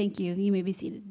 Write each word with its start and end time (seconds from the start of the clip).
Thank 0.00 0.18
you. 0.18 0.32
You 0.32 0.50
may 0.50 0.62
be 0.62 0.72
seated. 0.72 1.04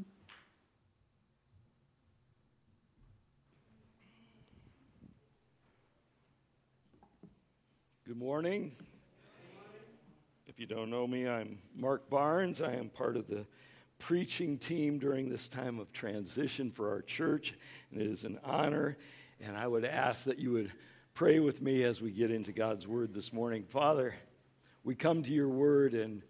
Good 8.08 8.18
morning. 8.18 8.72
If 10.48 10.60
you 10.60 10.66
don't 10.66 10.90
know 10.90 11.06
me, 11.06 11.30
I'm 11.30 11.60
Mark 11.76 12.10
Barnes. 12.10 12.64
I 12.64 12.74
am 12.74 12.90
part 12.90 13.16
of 13.16 13.28
the 13.28 13.46
preaching 14.00 14.58
team 14.58 14.98
during 14.98 15.30
this 15.30 15.48
time 15.48 15.78
of 15.78 15.94
transition 15.94 16.72
for 16.72 16.90
our 16.90 17.04
church, 17.04 17.54
and 17.92 18.02
it 18.02 18.08
is 18.08 18.24
an 18.24 18.40
honor. 18.44 18.98
And 19.40 19.56
I 19.56 19.68
would 19.68 19.86
ask 19.86 20.24
that 20.24 20.40
you 20.40 20.52
would 20.54 20.72
pray 21.14 21.40
with 21.40 21.62
me 21.62 21.84
as 21.84 22.02
we 22.02 22.10
get 22.10 22.32
into 22.32 22.52
God's 22.52 22.88
Word 22.88 23.14
this 23.14 23.32
morning. 23.32 23.66
Father, 23.70 24.16
we 24.84 24.96
come 24.96 25.22
to 25.22 25.32
your 25.32 25.50
Word 25.50 25.94
and 25.94 26.24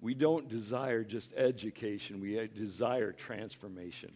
we 0.00 0.14
don't 0.14 0.48
desire 0.48 1.04
just 1.04 1.32
education, 1.34 2.20
we 2.20 2.48
desire 2.54 3.12
transformation. 3.12 4.12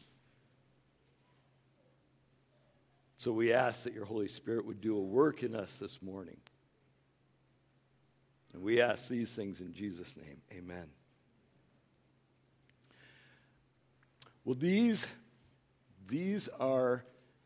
So 3.19 3.33
we 3.33 3.52
ask 3.52 3.85
that 3.85 3.93
your 3.93 4.07
Holy 4.07 4.29
Spirit 4.29 4.65
would 4.65 4.80
do 4.80 4.97
a 4.97 5.02
work 5.02 5.43
in 5.43 5.55
us 5.55 5.77
this 5.77 6.01
morning. 6.01 6.38
And 8.55 8.62
we 8.62 8.80
ask 8.80 9.09
these 9.09 9.35
things 9.35 9.61
in 9.61 9.73
Jesus' 9.74 10.16
name. 10.16 10.41
Amen. 10.52 10.87
Well, 14.45 14.55
these, 14.55 15.07
these 16.09 16.49
are 16.59 17.05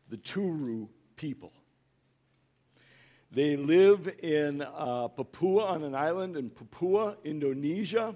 the 0.09 0.17
Turu 0.17 0.87
people. 1.17 1.51
They 3.31 3.57
live 3.57 4.07
in 4.23 4.61
uh, 4.61 5.09
Papua 5.09 5.65
on 5.65 5.83
an 5.83 5.93
island 5.93 6.37
in 6.37 6.49
Papua, 6.49 7.17
Indonesia. 7.25 8.15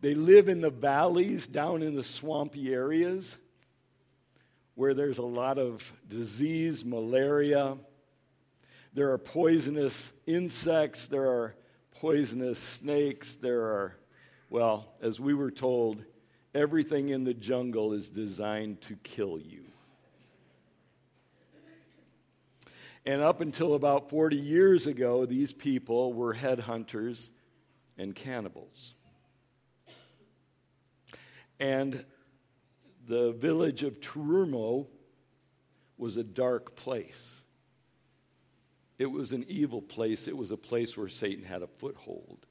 They 0.00 0.14
live 0.14 0.48
in 0.48 0.60
the 0.60 0.70
valleys 0.70 1.48
down 1.48 1.82
in 1.82 1.94
the 1.94 2.04
swampy 2.04 2.72
areas 2.72 3.36
where 4.74 4.94
there's 4.94 5.18
a 5.18 5.22
lot 5.22 5.58
of 5.58 5.92
disease, 6.08 6.84
malaria. 6.84 7.76
There 8.94 9.10
are 9.10 9.18
poisonous 9.18 10.12
insects, 10.24 11.08
there 11.08 11.28
are 11.28 11.56
poisonous 12.00 12.60
snakes, 12.60 13.34
there 13.34 13.62
are, 13.62 13.96
well, 14.50 14.92
as 15.02 15.18
we 15.18 15.34
were 15.34 15.50
told, 15.50 16.04
everything 16.54 17.08
in 17.08 17.24
the 17.24 17.34
jungle 17.34 17.92
is 17.92 18.08
designed 18.08 18.80
to 18.82 18.94
kill 19.02 19.36
you. 19.36 19.64
And 23.04 23.20
up 23.20 23.40
until 23.40 23.74
about 23.74 24.10
40 24.10 24.36
years 24.36 24.86
ago, 24.86 25.26
these 25.26 25.52
people 25.52 26.12
were 26.12 26.34
headhunters 26.34 27.30
and 27.96 28.14
cannibals. 28.14 28.94
And 31.60 32.04
the 33.06 33.32
village 33.32 33.82
of 33.82 34.00
Turumo 34.00 34.86
was 35.96 36.16
a 36.16 36.24
dark 36.24 36.76
place. 36.76 37.42
It 38.98 39.06
was 39.06 39.32
an 39.32 39.44
evil 39.48 39.80
place. 39.80 40.28
It 40.28 40.36
was 40.36 40.50
a 40.50 40.56
place 40.56 40.96
where 40.96 41.08
Satan 41.08 41.44
had 41.44 41.62
a 41.62 41.66
foothold. 41.66 42.46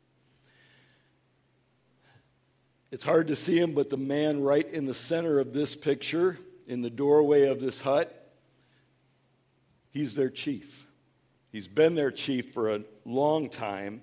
It's 2.90 3.04
hard 3.04 3.28
to 3.28 3.36
see 3.36 3.60
him, 3.60 3.74
but 3.74 3.90
the 3.90 3.98
man 3.98 4.42
right 4.42 4.68
in 4.68 4.86
the 4.86 4.94
center 4.94 5.40
of 5.40 5.52
this 5.52 5.76
picture, 5.76 6.38
in 6.68 6.82
the 6.82 6.90
doorway 6.90 7.48
of 7.48 7.60
this 7.60 7.82
hut, 7.82 8.34
he's 9.92 10.16
their 10.16 10.30
chief. 10.30 10.88
He's 11.52 11.68
been 11.68 11.96
their 11.96 12.12
chief 12.12 12.54
for 12.54 12.74
a 12.74 12.82
long 13.04 13.50
time. 13.50 14.02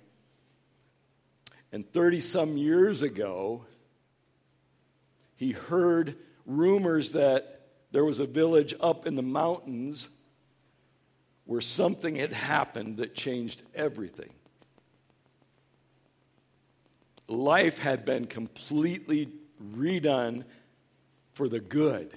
And 1.72 1.90
30 1.90 2.20
some 2.20 2.56
years 2.58 3.00
ago, 3.00 3.64
he 5.36 5.52
heard 5.52 6.16
rumors 6.46 7.12
that 7.12 7.66
there 7.90 8.04
was 8.04 8.20
a 8.20 8.26
village 8.26 8.74
up 8.80 9.06
in 9.06 9.16
the 9.16 9.22
mountains 9.22 10.08
where 11.44 11.60
something 11.60 12.16
had 12.16 12.32
happened 12.32 12.96
that 12.96 13.14
changed 13.14 13.62
everything. 13.74 14.30
Life 17.28 17.78
had 17.78 18.04
been 18.04 18.26
completely 18.26 19.30
redone 19.76 20.44
for 21.32 21.48
the 21.48 21.60
good. 21.60 22.12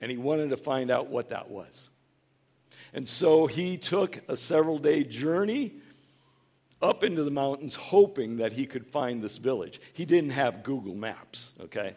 And 0.00 0.10
he 0.10 0.16
wanted 0.16 0.50
to 0.50 0.56
find 0.56 0.90
out 0.90 1.08
what 1.08 1.30
that 1.30 1.50
was. 1.50 1.88
And 2.92 3.08
so 3.08 3.46
he 3.46 3.76
took 3.76 4.20
a 4.28 4.36
several 4.36 4.78
day 4.78 5.04
journey 5.04 5.74
up 6.80 7.02
into 7.02 7.24
the 7.24 7.30
mountains, 7.30 7.74
hoping 7.74 8.36
that 8.36 8.52
he 8.52 8.66
could 8.66 8.86
find 8.86 9.22
this 9.22 9.36
village. 9.36 9.80
He 9.92 10.04
didn't 10.04 10.30
have 10.30 10.62
Google 10.62 10.94
Maps, 10.94 11.52
okay? 11.60 11.94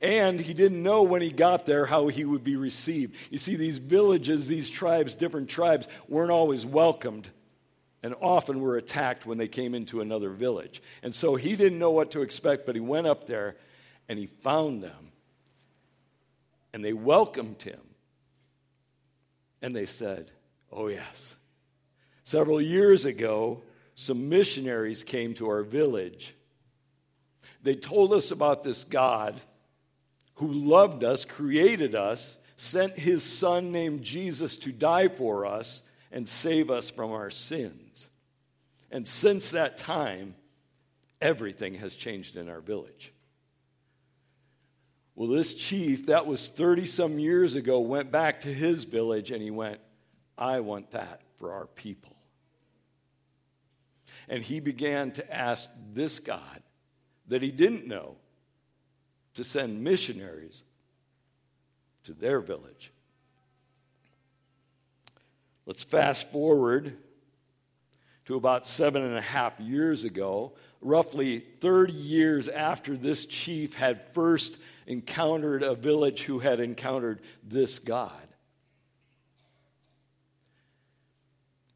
And 0.00 0.40
he 0.40 0.54
didn't 0.54 0.82
know 0.82 1.02
when 1.02 1.20
he 1.20 1.30
got 1.30 1.66
there 1.66 1.86
how 1.86 2.08
he 2.08 2.24
would 2.24 2.42
be 2.42 2.56
received. 2.56 3.14
You 3.30 3.38
see, 3.38 3.56
these 3.56 3.78
villages, 3.78 4.48
these 4.48 4.70
tribes, 4.70 5.14
different 5.14 5.50
tribes, 5.50 5.88
weren't 6.08 6.30
always 6.30 6.64
welcomed 6.64 7.28
and 8.02 8.14
often 8.20 8.60
were 8.60 8.76
attacked 8.76 9.26
when 9.26 9.36
they 9.36 9.48
came 9.48 9.74
into 9.74 10.00
another 10.00 10.30
village. 10.30 10.82
And 11.02 11.14
so 11.14 11.36
he 11.36 11.54
didn't 11.54 11.78
know 11.78 11.90
what 11.90 12.12
to 12.12 12.22
expect, 12.22 12.64
but 12.64 12.74
he 12.74 12.80
went 12.80 13.06
up 13.06 13.26
there 13.26 13.56
and 14.08 14.18
he 14.18 14.26
found 14.26 14.82
them. 14.82 15.12
And 16.72 16.84
they 16.84 16.94
welcomed 16.94 17.62
him. 17.62 17.80
And 19.60 19.76
they 19.76 19.86
said, 19.86 20.30
Oh, 20.72 20.86
yes. 20.86 21.34
Several 22.30 22.60
years 22.60 23.06
ago, 23.06 23.60
some 23.96 24.28
missionaries 24.28 25.02
came 25.02 25.34
to 25.34 25.48
our 25.48 25.64
village. 25.64 26.32
They 27.64 27.74
told 27.74 28.12
us 28.12 28.30
about 28.30 28.62
this 28.62 28.84
God 28.84 29.40
who 30.34 30.46
loved 30.46 31.02
us, 31.02 31.24
created 31.24 31.96
us, 31.96 32.38
sent 32.56 32.96
his 32.96 33.24
son 33.24 33.72
named 33.72 34.04
Jesus 34.04 34.56
to 34.58 34.70
die 34.70 35.08
for 35.08 35.44
us 35.44 35.82
and 36.12 36.28
save 36.28 36.70
us 36.70 36.88
from 36.88 37.10
our 37.10 37.30
sins. 37.30 38.06
And 38.92 39.08
since 39.08 39.50
that 39.50 39.76
time, 39.76 40.36
everything 41.20 41.74
has 41.74 41.96
changed 41.96 42.36
in 42.36 42.48
our 42.48 42.60
village. 42.60 43.12
Well, 45.16 45.26
this 45.26 45.52
chief, 45.52 46.06
that 46.06 46.28
was 46.28 46.48
30 46.48 46.86
some 46.86 47.18
years 47.18 47.56
ago, 47.56 47.80
went 47.80 48.12
back 48.12 48.42
to 48.42 48.54
his 48.54 48.84
village 48.84 49.32
and 49.32 49.42
he 49.42 49.50
went, 49.50 49.80
I 50.38 50.60
want 50.60 50.92
that 50.92 51.22
for 51.36 51.54
our 51.54 51.66
people. 51.66 52.14
And 54.30 54.44
he 54.44 54.60
began 54.60 55.10
to 55.12 55.34
ask 55.34 55.68
this 55.92 56.20
God 56.20 56.62
that 57.26 57.42
he 57.42 57.50
didn't 57.50 57.86
know 57.86 58.14
to 59.34 59.42
send 59.42 59.82
missionaries 59.82 60.62
to 62.04 62.14
their 62.14 62.40
village. 62.40 62.92
Let's 65.66 65.82
fast 65.82 66.30
forward 66.30 66.96
to 68.26 68.36
about 68.36 68.68
seven 68.68 69.02
and 69.02 69.16
a 69.16 69.20
half 69.20 69.58
years 69.58 70.04
ago, 70.04 70.52
roughly 70.80 71.40
30 71.40 71.92
years 71.92 72.48
after 72.48 72.96
this 72.96 73.26
chief 73.26 73.74
had 73.74 74.08
first 74.10 74.58
encountered 74.86 75.64
a 75.64 75.74
village 75.74 76.22
who 76.22 76.38
had 76.38 76.60
encountered 76.60 77.20
this 77.42 77.80
God. 77.80 78.12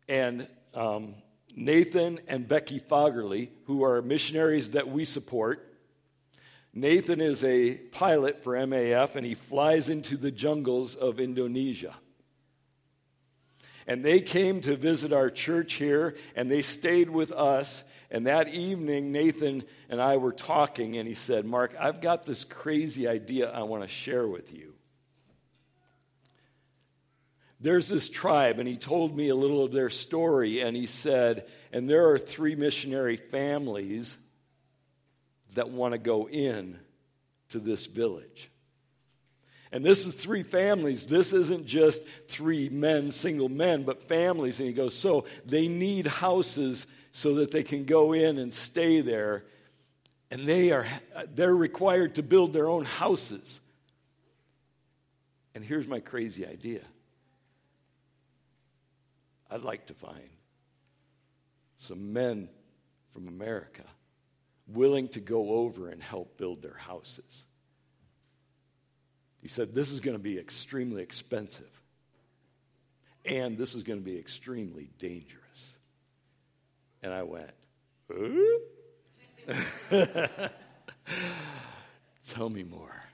And 0.08 0.46
um, 0.72 1.14
Nathan 1.54 2.20
and 2.26 2.48
Becky 2.48 2.78
Fogerly, 2.78 3.50
who 3.66 3.84
are 3.84 4.02
missionaries 4.02 4.72
that 4.72 4.88
we 4.88 5.04
support, 5.04 5.74
Nathan 6.72 7.20
is 7.20 7.44
a 7.44 7.76
pilot 7.76 8.42
for 8.42 8.54
MAF 8.54 9.14
and 9.14 9.24
he 9.24 9.34
flies 9.34 9.88
into 9.88 10.16
the 10.16 10.32
jungles 10.32 10.96
of 10.96 11.20
Indonesia. 11.20 11.94
And 13.86 14.04
they 14.04 14.20
came 14.20 14.60
to 14.62 14.76
visit 14.76 15.12
our 15.12 15.30
church 15.30 15.74
here 15.74 16.16
and 16.34 16.50
they 16.50 16.62
stayed 16.62 17.10
with 17.10 17.30
us. 17.32 17.84
And 18.10 18.26
that 18.26 18.48
evening, 18.48 19.12
Nathan 19.12 19.64
and 19.88 20.00
I 20.00 20.16
were 20.18 20.32
talking, 20.32 20.96
and 20.98 21.08
he 21.08 21.14
said, 21.14 21.44
Mark, 21.44 21.74
I've 21.78 22.00
got 22.00 22.24
this 22.24 22.44
crazy 22.44 23.08
idea 23.08 23.50
I 23.50 23.64
want 23.64 23.82
to 23.82 23.88
share 23.88 24.28
with 24.28 24.52
you. 24.52 24.73
There's 27.64 27.88
this 27.88 28.10
tribe, 28.10 28.58
and 28.58 28.68
he 28.68 28.76
told 28.76 29.16
me 29.16 29.30
a 29.30 29.34
little 29.34 29.64
of 29.64 29.72
their 29.72 29.88
story, 29.88 30.60
and 30.60 30.76
he 30.76 30.84
said, 30.84 31.46
and 31.72 31.88
there 31.88 32.10
are 32.10 32.18
three 32.18 32.54
missionary 32.54 33.16
families 33.16 34.18
that 35.54 35.70
want 35.70 35.92
to 35.92 35.98
go 35.98 36.28
in 36.28 36.78
to 37.48 37.58
this 37.58 37.86
village. 37.86 38.50
And 39.72 39.82
this 39.82 40.04
is 40.04 40.14
three 40.14 40.42
families. 40.42 41.06
This 41.06 41.32
isn't 41.32 41.64
just 41.64 42.06
three 42.28 42.68
men, 42.68 43.10
single 43.10 43.48
men, 43.48 43.84
but 43.84 44.02
families. 44.02 44.60
And 44.60 44.68
he 44.68 44.74
goes, 44.74 44.94
so 44.94 45.24
they 45.46 45.66
need 45.66 46.06
houses 46.06 46.86
so 47.12 47.36
that 47.36 47.50
they 47.50 47.62
can 47.62 47.86
go 47.86 48.12
in 48.12 48.36
and 48.36 48.52
stay 48.52 49.00
there. 49.00 49.42
And 50.30 50.46
they 50.46 50.70
are 50.70 50.86
they're 51.34 51.56
required 51.56 52.16
to 52.16 52.22
build 52.22 52.52
their 52.52 52.68
own 52.68 52.84
houses. 52.84 53.58
And 55.54 55.64
here's 55.64 55.88
my 55.88 56.00
crazy 56.00 56.46
idea. 56.46 56.82
I'd 59.54 59.62
like 59.62 59.86
to 59.86 59.94
find 59.94 60.28
some 61.76 62.12
men 62.12 62.48
from 63.12 63.28
America 63.28 63.84
willing 64.66 65.06
to 65.10 65.20
go 65.20 65.50
over 65.50 65.90
and 65.90 66.02
help 66.02 66.36
build 66.36 66.60
their 66.60 66.76
houses. 66.76 67.44
He 69.40 69.46
said, 69.46 69.72
This 69.72 69.92
is 69.92 70.00
going 70.00 70.16
to 70.16 70.22
be 70.22 70.40
extremely 70.40 71.02
expensive, 71.02 71.70
and 73.24 73.56
this 73.56 73.76
is 73.76 73.84
going 73.84 74.00
to 74.00 74.04
be 74.04 74.18
extremely 74.18 74.90
dangerous. 74.98 75.76
And 77.04 77.12
I 77.12 77.22
went, 77.22 77.50
huh? 78.12 78.58
Tell 82.26 82.50
me 82.50 82.64
more. 82.64 83.04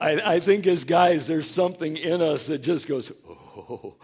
I, 0.00 0.34
I, 0.34 0.40
think 0.40 0.66
as 0.66 0.82
guys, 0.82 1.28
there's 1.28 1.48
something 1.48 1.96
in 1.96 2.20
us 2.20 2.48
that 2.48 2.62
just 2.62 2.88
goes, 2.88 3.12
oh, 3.28 3.94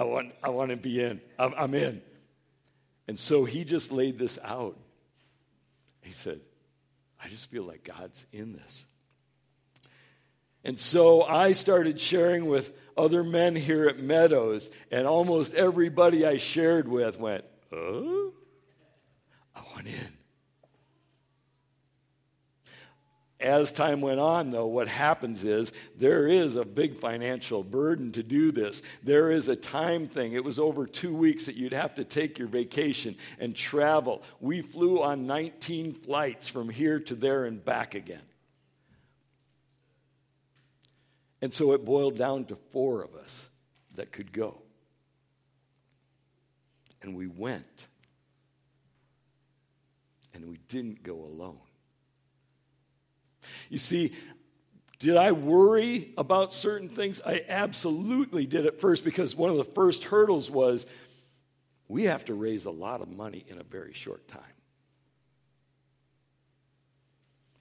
I 0.00 0.04
want, 0.04 0.32
I 0.42 0.48
want 0.48 0.70
to 0.70 0.78
be 0.78 1.04
in. 1.04 1.20
I'm, 1.38 1.52
I'm 1.58 1.74
in. 1.74 2.00
And 3.06 3.20
so 3.20 3.44
he 3.44 3.64
just 3.64 3.92
laid 3.92 4.18
this 4.18 4.38
out. 4.42 4.78
He 6.00 6.12
said, 6.12 6.40
I 7.22 7.28
just 7.28 7.50
feel 7.50 7.64
like 7.64 7.84
God's 7.84 8.24
in 8.32 8.54
this. 8.54 8.86
And 10.64 10.80
so 10.80 11.22
I 11.22 11.52
started 11.52 12.00
sharing 12.00 12.46
with 12.46 12.72
other 12.96 13.22
men 13.22 13.54
here 13.54 13.88
at 13.88 13.98
Meadows, 13.98 14.70
and 14.90 15.06
almost 15.06 15.52
everybody 15.54 16.24
I 16.24 16.38
shared 16.38 16.88
with 16.88 17.18
went, 17.20 17.44
Oh, 17.70 18.32
I 19.54 19.60
want 19.74 19.86
in. 19.86 20.19
As 23.40 23.72
time 23.72 24.02
went 24.02 24.20
on, 24.20 24.50
though, 24.50 24.66
what 24.66 24.86
happens 24.86 25.44
is 25.44 25.72
there 25.96 26.26
is 26.28 26.56
a 26.56 26.64
big 26.64 26.96
financial 26.96 27.64
burden 27.64 28.12
to 28.12 28.22
do 28.22 28.52
this. 28.52 28.82
There 29.02 29.30
is 29.30 29.48
a 29.48 29.56
time 29.56 30.08
thing. 30.08 30.34
It 30.34 30.44
was 30.44 30.58
over 30.58 30.86
two 30.86 31.14
weeks 31.14 31.46
that 31.46 31.56
you'd 31.56 31.72
have 31.72 31.94
to 31.94 32.04
take 32.04 32.38
your 32.38 32.48
vacation 32.48 33.16
and 33.38 33.56
travel. 33.56 34.22
We 34.40 34.60
flew 34.60 35.02
on 35.02 35.26
19 35.26 35.94
flights 35.94 36.48
from 36.48 36.68
here 36.68 37.00
to 37.00 37.14
there 37.14 37.46
and 37.46 37.64
back 37.64 37.94
again. 37.94 38.20
And 41.40 41.54
so 41.54 41.72
it 41.72 41.82
boiled 41.82 42.18
down 42.18 42.44
to 42.46 42.56
four 42.72 43.02
of 43.02 43.14
us 43.14 43.48
that 43.94 44.12
could 44.12 44.32
go. 44.32 44.60
And 47.00 47.16
we 47.16 47.26
went. 47.26 47.88
And 50.34 50.50
we 50.50 50.58
didn't 50.68 51.02
go 51.02 51.14
alone. 51.14 51.56
You 53.68 53.78
see, 53.78 54.12
did 55.00 55.16
I 55.16 55.32
worry 55.32 56.12
about 56.18 56.52
certain 56.52 56.88
things? 56.88 57.20
I 57.24 57.42
absolutely 57.48 58.46
did 58.46 58.66
at 58.66 58.78
first 58.78 59.02
because 59.02 59.34
one 59.34 59.50
of 59.50 59.56
the 59.56 59.64
first 59.64 60.04
hurdles 60.04 60.50
was 60.50 60.86
we 61.88 62.04
have 62.04 62.26
to 62.26 62.34
raise 62.34 62.66
a 62.66 62.70
lot 62.70 63.00
of 63.00 63.08
money 63.08 63.44
in 63.48 63.58
a 63.58 63.64
very 63.64 63.94
short 63.94 64.28
time. 64.28 64.42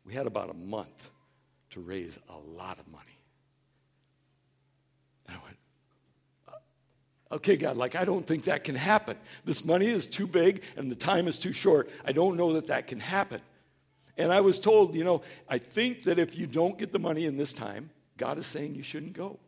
We 0.05 0.13
had 0.13 0.27
about 0.27 0.49
a 0.49 0.53
month 0.53 1.11
to 1.71 1.79
raise 1.79 2.19
a 2.29 2.37
lot 2.37 2.77
of 2.77 2.87
money. 2.87 3.17
And 5.27 5.37
I 5.37 5.43
went, 5.43 5.57
uh, 6.47 7.35
okay, 7.35 7.57
God, 7.57 7.77
like, 7.77 7.95
I 7.95 8.05
don't 8.05 8.25
think 8.25 8.43
that 8.45 8.63
can 8.63 8.75
happen. 8.75 9.17
This 9.45 9.63
money 9.63 9.87
is 9.87 10.07
too 10.07 10.27
big 10.27 10.61
and 10.75 10.91
the 10.91 10.95
time 10.95 11.27
is 11.27 11.37
too 11.37 11.53
short. 11.53 11.89
I 12.03 12.11
don't 12.11 12.37
know 12.37 12.53
that 12.53 12.67
that 12.67 12.87
can 12.87 12.99
happen. 12.99 13.39
And 14.19 14.33
I 14.33 14.41
was 14.41 14.59
told, 14.59 14.95
you 14.95 15.05
know, 15.05 15.21
I 15.47 15.57
think 15.59 16.03
that 16.03 16.19
if 16.19 16.37
you 16.37 16.45
don't 16.45 16.77
get 16.77 16.91
the 16.91 16.99
money 16.99 17.25
in 17.25 17.37
this 17.37 17.53
time, 17.53 17.89
God 18.17 18.37
is 18.37 18.45
saying 18.45 18.75
you 18.75 18.83
shouldn't 18.83 19.13
go. 19.13 19.39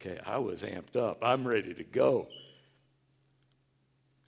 Okay, 0.00 0.18
I 0.26 0.38
was 0.38 0.64
amped 0.64 0.96
up. 0.96 1.18
I'm 1.22 1.46
ready 1.46 1.72
to 1.74 1.84
go. 1.84 2.26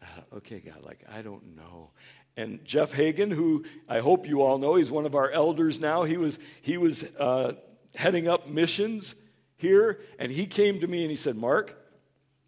Uh, 0.00 0.36
okay, 0.36 0.60
God, 0.60 0.84
like, 0.84 1.00
I 1.12 1.20
don't 1.22 1.56
know. 1.56 1.90
And 2.36 2.64
Jeff 2.64 2.92
Hagan, 2.92 3.32
who 3.32 3.64
I 3.88 3.98
hope 3.98 4.28
you 4.28 4.42
all 4.42 4.58
know, 4.58 4.76
he's 4.76 4.92
one 4.92 5.04
of 5.04 5.16
our 5.16 5.28
elders 5.28 5.80
now. 5.80 6.04
He 6.04 6.16
was, 6.16 6.38
he 6.62 6.76
was 6.76 7.02
uh, 7.18 7.54
heading 7.96 8.28
up 8.28 8.48
missions 8.48 9.16
here, 9.56 9.98
and 10.20 10.30
he 10.30 10.46
came 10.46 10.78
to 10.78 10.86
me 10.86 11.02
and 11.02 11.10
he 11.10 11.16
said, 11.16 11.36
Mark, 11.36 11.76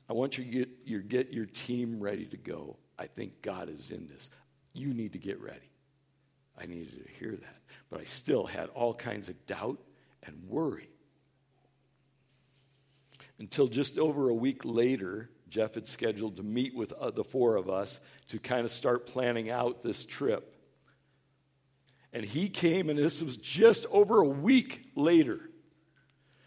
I 0.09 0.13
want 0.13 0.39
you 0.39 0.45
to 0.45 0.51
get 0.51 0.69
your, 0.85 1.01
get 1.01 1.33
your 1.33 1.47
team 1.47 1.99
ready 1.99 2.27
to 2.27 2.37
go. 2.37 2.77
I 2.97 3.07
think 3.07 3.43
God 3.43 3.69
is 3.69 3.91
in 3.91 4.07
this. 4.07 4.31
You 4.73 4.95
need 4.95 5.13
to 5.13 5.19
get 5.19 5.41
ready. 5.41 5.71
I 6.59 6.67
needed 6.67 7.05
to 7.05 7.13
hear 7.19 7.33
that. 7.33 7.57
But 7.91 8.01
I 8.01 8.05
still 8.05 8.47
had 8.47 8.69
all 8.71 8.95
kinds 8.95 9.29
of 9.29 9.47
doubt 9.47 9.79
and 10.23 10.37
worry. 10.47 10.89
Until 13.39 13.69
just 13.69 13.99
over 13.99 14.29
a 14.29 14.35
week 14.35 14.65
later, 14.65 15.31
Jeff 15.49 15.75
had 15.75 15.89
scheduled 15.89 16.37
to 16.37 16.43
meet 16.43 16.75
with 16.75 16.93
uh, 16.93 17.11
the 17.11 17.25
four 17.25 17.57
of 17.57 17.69
us 17.69 17.99
to 18.29 18.39
kind 18.39 18.65
of 18.65 18.71
start 18.71 19.07
planning 19.07 19.51
out 19.51 19.83
this 19.83 20.05
trip. 20.05 20.55
And 22.13 22.25
he 22.25 22.49
came, 22.49 22.91
and 22.91 22.99
this 22.99 23.23
was 23.23 23.37
just 23.37 23.87
over 23.91 24.21
a 24.21 24.29
week 24.29 24.91
later. 24.95 25.50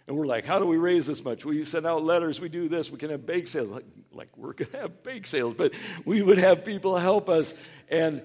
And 0.08 0.18
we're 0.18 0.26
like, 0.26 0.46
how 0.46 0.60
do 0.60 0.66
we 0.66 0.78
raise 0.78 1.06
this 1.06 1.24
much? 1.24 1.46
We 1.46 1.64
send 1.64 1.88
out 1.88 2.04
letters, 2.04 2.42
we 2.42 2.50
do 2.50 2.68
this, 2.68 2.92
we 2.92 2.98
can 2.98 3.10
have 3.10 3.26
bake 3.26 3.48
sales. 3.48 3.70
Like, 3.70 3.86
like 4.12 4.38
we're 4.38 4.54
going 4.54 4.72
to 4.72 4.80
have 4.80 5.04
bake 5.04 5.26
sales, 5.26 5.56
but 5.58 5.74
we 6.06 6.22
would 6.22 6.38
have 6.38 6.66
people 6.66 6.98
help 6.98 7.30
us. 7.30 7.54
And 7.90 8.22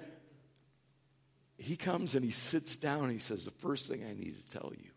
he 1.56 1.76
comes 1.76 2.14
and 2.14 2.24
he 2.24 2.30
sits 2.30 2.76
down 2.76 3.04
and 3.04 3.12
he 3.12 3.18
says, 3.18 3.44
The 3.44 3.50
first 3.50 3.88
thing 3.88 4.04
I 4.04 4.12
need 4.12 4.36
to 4.36 4.58
tell 4.58 4.72
you 4.76 4.90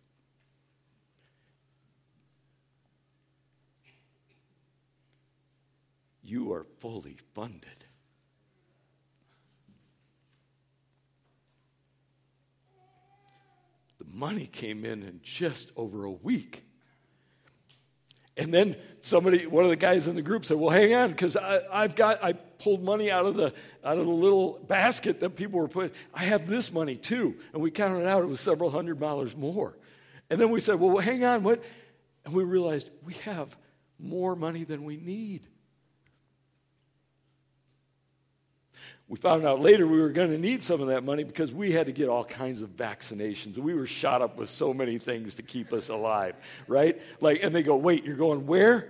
you 6.31 6.53
are 6.53 6.65
fully 6.79 7.17
funded. 7.33 7.85
The 13.99 14.05
money 14.05 14.47
came 14.47 14.85
in 14.85 15.03
in 15.03 15.19
just 15.21 15.71
over 15.75 16.05
a 16.05 16.11
week. 16.11 16.63
And 18.41 18.51
then 18.51 18.75
somebody, 19.01 19.45
one 19.45 19.65
of 19.65 19.69
the 19.69 19.75
guys 19.75 20.07
in 20.07 20.15
the 20.15 20.23
group 20.23 20.45
said, 20.45 20.57
"Well, 20.57 20.71
hang 20.71 20.95
on, 20.95 21.11
because 21.11 21.35
I've 21.35 21.95
got 21.95 22.23
I 22.23 22.33
pulled 22.33 22.83
money 22.83 23.11
out 23.11 23.27
of 23.27 23.35
the 23.35 23.53
out 23.85 23.99
of 23.99 24.05
the 24.07 24.11
little 24.11 24.57
basket 24.67 25.19
that 25.19 25.35
people 25.35 25.59
were 25.59 25.67
putting. 25.67 25.91
I 26.11 26.23
have 26.23 26.47
this 26.47 26.73
money 26.73 26.95
too." 26.95 27.35
And 27.53 27.61
we 27.61 27.69
counted 27.69 28.07
out; 28.07 28.23
it 28.23 28.25
was 28.25 28.41
several 28.41 28.71
hundred 28.71 28.99
dollars 28.99 29.37
more. 29.37 29.77
And 30.31 30.41
then 30.41 30.49
we 30.49 30.59
said, 30.59 30.79
"Well, 30.79 30.97
hang 30.97 31.23
on, 31.23 31.43
what?" 31.43 31.63
And 32.25 32.33
we 32.33 32.43
realized 32.43 32.89
we 33.05 33.13
have 33.25 33.55
more 33.99 34.35
money 34.35 34.63
than 34.63 34.85
we 34.85 34.97
need. 34.97 35.45
We 39.11 39.17
found 39.17 39.45
out 39.45 39.59
later 39.59 39.85
we 39.85 39.99
were 39.99 40.11
going 40.11 40.31
to 40.31 40.37
need 40.37 40.63
some 40.63 40.79
of 40.79 40.87
that 40.87 41.03
money 41.03 41.25
because 41.25 41.53
we 41.53 41.73
had 41.73 41.87
to 41.87 41.91
get 41.91 42.07
all 42.07 42.23
kinds 42.23 42.61
of 42.61 42.69
vaccinations. 42.77 43.57
We 43.57 43.73
were 43.73 43.85
shot 43.85 44.21
up 44.21 44.37
with 44.37 44.49
so 44.49 44.73
many 44.73 44.97
things 44.97 45.35
to 45.35 45.43
keep 45.43 45.73
us 45.73 45.89
alive, 45.89 46.37
right? 46.65 47.01
Like, 47.19 47.43
and 47.43 47.53
they 47.53 47.61
go, 47.61 47.75
wait, 47.75 48.05
you're 48.05 48.15
going 48.15 48.47
where? 48.47 48.87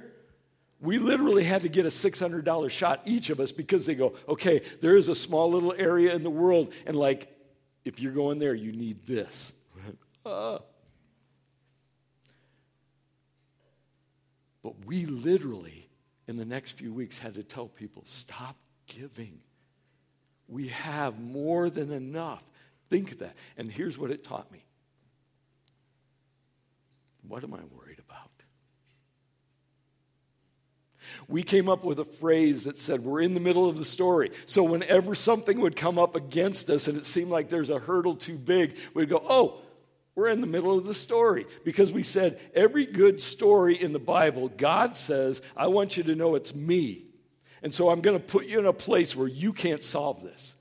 We 0.80 1.00
literally 1.00 1.44
had 1.44 1.64
to 1.64 1.70
get 1.70 1.88
a 1.88 1.90
$600 1.90 2.70
shot, 2.70 3.02
each 3.06 3.32
of 3.32 3.40
us, 3.40 3.52
because 3.52 3.88
they 3.88 3.96
go, 3.96 4.14
okay, 4.30 4.62
there 4.80 4.96
is 4.96 5.10
a 5.10 5.16
small 5.16 5.50
little 5.50 5.74
area 5.76 6.14
in 6.14 6.22
the 6.22 6.30
world, 6.30 6.72
and 6.86 6.96
like, 6.96 7.36
if 7.84 8.00
you're 8.00 8.14
going 8.14 8.38
there, 8.38 8.54
you 8.54 8.74
need 8.74 9.08
this. 9.08 9.52
uh. 10.28 10.60
But 14.62 14.86
we 14.86 15.08
literally, 15.08 15.90
in 16.28 16.38
the 16.38 16.46
next 16.46 16.74
few 16.74 16.94
weeks, 16.94 17.18
had 17.18 17.34
to 17.34 17.44
tell 17.44 17.68
people 17.68 18.04
stop 18.06 18.56
giving 18.86 19.40
we 20.52 20.68
have 20.68 21.20
more 21.20 21.70
than 21.70 21.92
enough. 21.92 22.44
Think 22.90 23.14
of 23.14 23.20
that. 23.20 23.36
And 23.58 23.72
here's 23.72 23.98
what 23.98 24.12
it 24.12 24.24
taught 24.24 24.52
me 24.52 24.66
what 27.28 27.44
am 27.44 27.54
I 27.54 27.60
worried 27.74 28.00
about? 28.00 28.30
We 31.28 31.44
came 31.44 31.70
up 31.70 31.84
with 31.84 32.00
a 32.00 32.06
phrase 32.06 32.66
that 32.66 32.78
said, 32.78 33.04
We're 33.04 33.22
in 33.22 33.34
the 33.34 33.40
middle 33.40 33.70
of 33.70 33.78
the 33.78 33.86
story. 33.86 34.32
So 34.46 34.64
whenever 34.64 35.16
something 35.16 35.60
would 35.62 35.76
come 35.76 35.98
up 35.98 36.16
against 36.16 36.70
us 36.70 36.88
and 36.88 36.98
it 36.98 37.06
seemed 37.06 37.32
like 37.32 37.50
there's 37.50 37.70
a 37.70 37.80
hurdle 37.80 38.16
too 38.16 38.38
big, 38.38 38.78
we'd 38.94 39.10
go, 39.10 39.24
Oh, 39.28 39.62
we're 40.16 40.30
in 40.30 40.42
the 40.42 40.48
middle 40.48 40.78
of 40.78 40.84
the 40.84 40.94
story. 40.94 41.46
Because 41.64 41.92
we 41.92 42.04
said, 42.04 42.40
Every 42.54 42.86
good 42.86 43.22
story 43.22 43.82
in 43.82 43.94
the 43.94 44.00
Bible, 44.00 44.50
God 44.50 44.98
says, 44.98 45.42
I 45.56 45.68
want 45.68 45.96
you 45.96 46.04
to 46.04 46.16
know 46.16 46.36
it's 46.36 46.54
me. 46.54 47.11
And 47.64 47.74
so 47.74 47.90
I'm 47.90 48.02
going 48.02 48.18
to 48.18 48.24
put 48.24 48.46
you 48.46 48.60
in 48.60 48.66
a 48.66 48.74
place 48.74 49.16
where 49.16 49.28
you 49.28 49.54
can't 49.54 49.84
solve 49.84 50.24
this. 50.24 50.54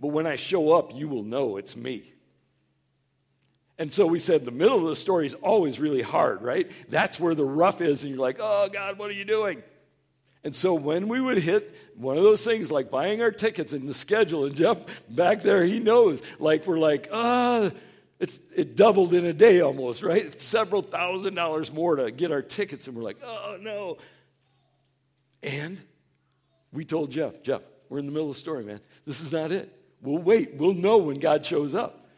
But 0.00 0.08
when 0.08 0.26
I 0.26 0.36
show 0.36 0.72
up, 0.72 0.94
you 0.94 1.08
will 1.08 1.22
know 1.22 1.56
it's 1.56 1.76
me. 1.76 2.12
And 3.78 3.92
so 3.92 4.06
we 4.06 4.18
said 4.18 4.44
the 4.44 4.50
middle 4.50 4.78
of 4.78 4.84
the 4.84 4.96
story 4.96 5.26
is 5.26 5.34
always 5.34 5.80
really 5.80 6.02
hard, 6.02 6.42
right? 6.42 6.70
That's 6.88 7.18
where 7.18 7.34
the 7.34 7.44
rough 7.44 7.80
is, 7.80 8.02
and 8.02 8.10
you're 8.10 8.20
like, 8.20 8.36
oh, 8.38 8.68
God, 8.72 8.98
what 8.98 9.10
are 9.10 9.14
you 9.14 9.24
doing? 9.24 9.62
And 10.44 10.54
so 10.54 10.74
when 10.74 11.08
we 11.08 11.20
would 11.20 11.38
hit 11.38 11.74
one 11.96 12.18
of 12.18 12.22
those 12.22 12.44
things 12.44 12.70
like 12.70 12.90
buying 12.90 13.22
our 13.22 13.30
tickets 13.30 13.72
and 13.72 13.88
the 13.88 13.94
schedule, 13.94 14.44
and 14.44 14.54
Jeff 14.54 14.78
back 15.08 15.42
there, 15.42 15.64
he 15.64 15.80
knows, 15.80 16.20
like 16.38 16.66
we're 16.66 16.78
like, 16.78 17.08
ah, 17.12 17.62
oh, 17.62 17.72
it's, 18.20 18.38
it 18.54 18.76
doubled 18.76 19.14
in 19.14 19.24
a 19.24 19.32
day 19.32 19.60
almost, 19.60 20.02
right? 20.02 20.24
It's 20.24 20.44
several 20.44 20.82
thousand 20.82 21.34
dollars 21.34 21.72
more 21.72 21.96
to 21.96 22.10
get 22.10 22.30
our 22.30 22.42
tickets, 22.42 22.86
and 22.86 22.96
we're 22.96 23.02
like, 23.02 23.18
oh 23.24 23.58
no. 23.60 23.96
And 25.42 25.80
We 26.74 26.84
told 26.84 27.12
Jeff, 27.12 27.40
Jeff, 27.42 27.62
we're 27.88 28.00
in 28.00 28.06
the 28.06 28.12
middle 28.12 28.28
of 28.28 28.34
the 28.34 28.40
story, 28.40 28.64
man. 28.64 28.80
This 29.06 29.20
is 29.20 29.32
not 29.32 29.52
it. 29.52 29.72
We'll 30.02 30.18
wait. 30.18 30.54
We'll 30.54 30.74
know 30.74 30.98
when 30.98 31.20
God 31.20 31.46
shows 31.46 31.72
up. 31.72 32.08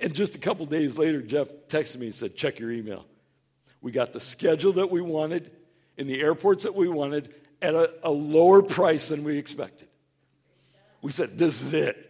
And 0.00 0.14
just 0.14 0.34
a 0.34 0.38
couple 0.38 0.64
days 0.64 0.96
later, 0.96 1.20
Jeff 1.20 1.46
texted 1.68 1.98
me 1.98 2.06
and 2.06 2.14
said, 2.14 2.34
check 2.34 2.58
your 2.58 2.72
email. 2.72 3.04
We 3.82 3.92
got 3.92 4.14
the 4.14 4.20
schedule 4.20 4.72
that 4.74 4.90
we 4.90 5.02
wanted 5.02 5.50
in 5.98 6.06
the 6.06 6.20
airports 6.22 6.62
that 6.62 6.74
we 6.74 6.88
wanted 6.88 7.34
at 7.60 7.74
a, 7.74 7.92
a 8.02 8.10
lower 8.10 8.62
price 8.62 9.08
than 9.08 9.24
we 9.24 9.36
expected. 9.36 9.88
We 11.02 11.12
said, 11.12 11.36
this 11.36 11.60
is 11.60 11.74
it. 11.74 12.06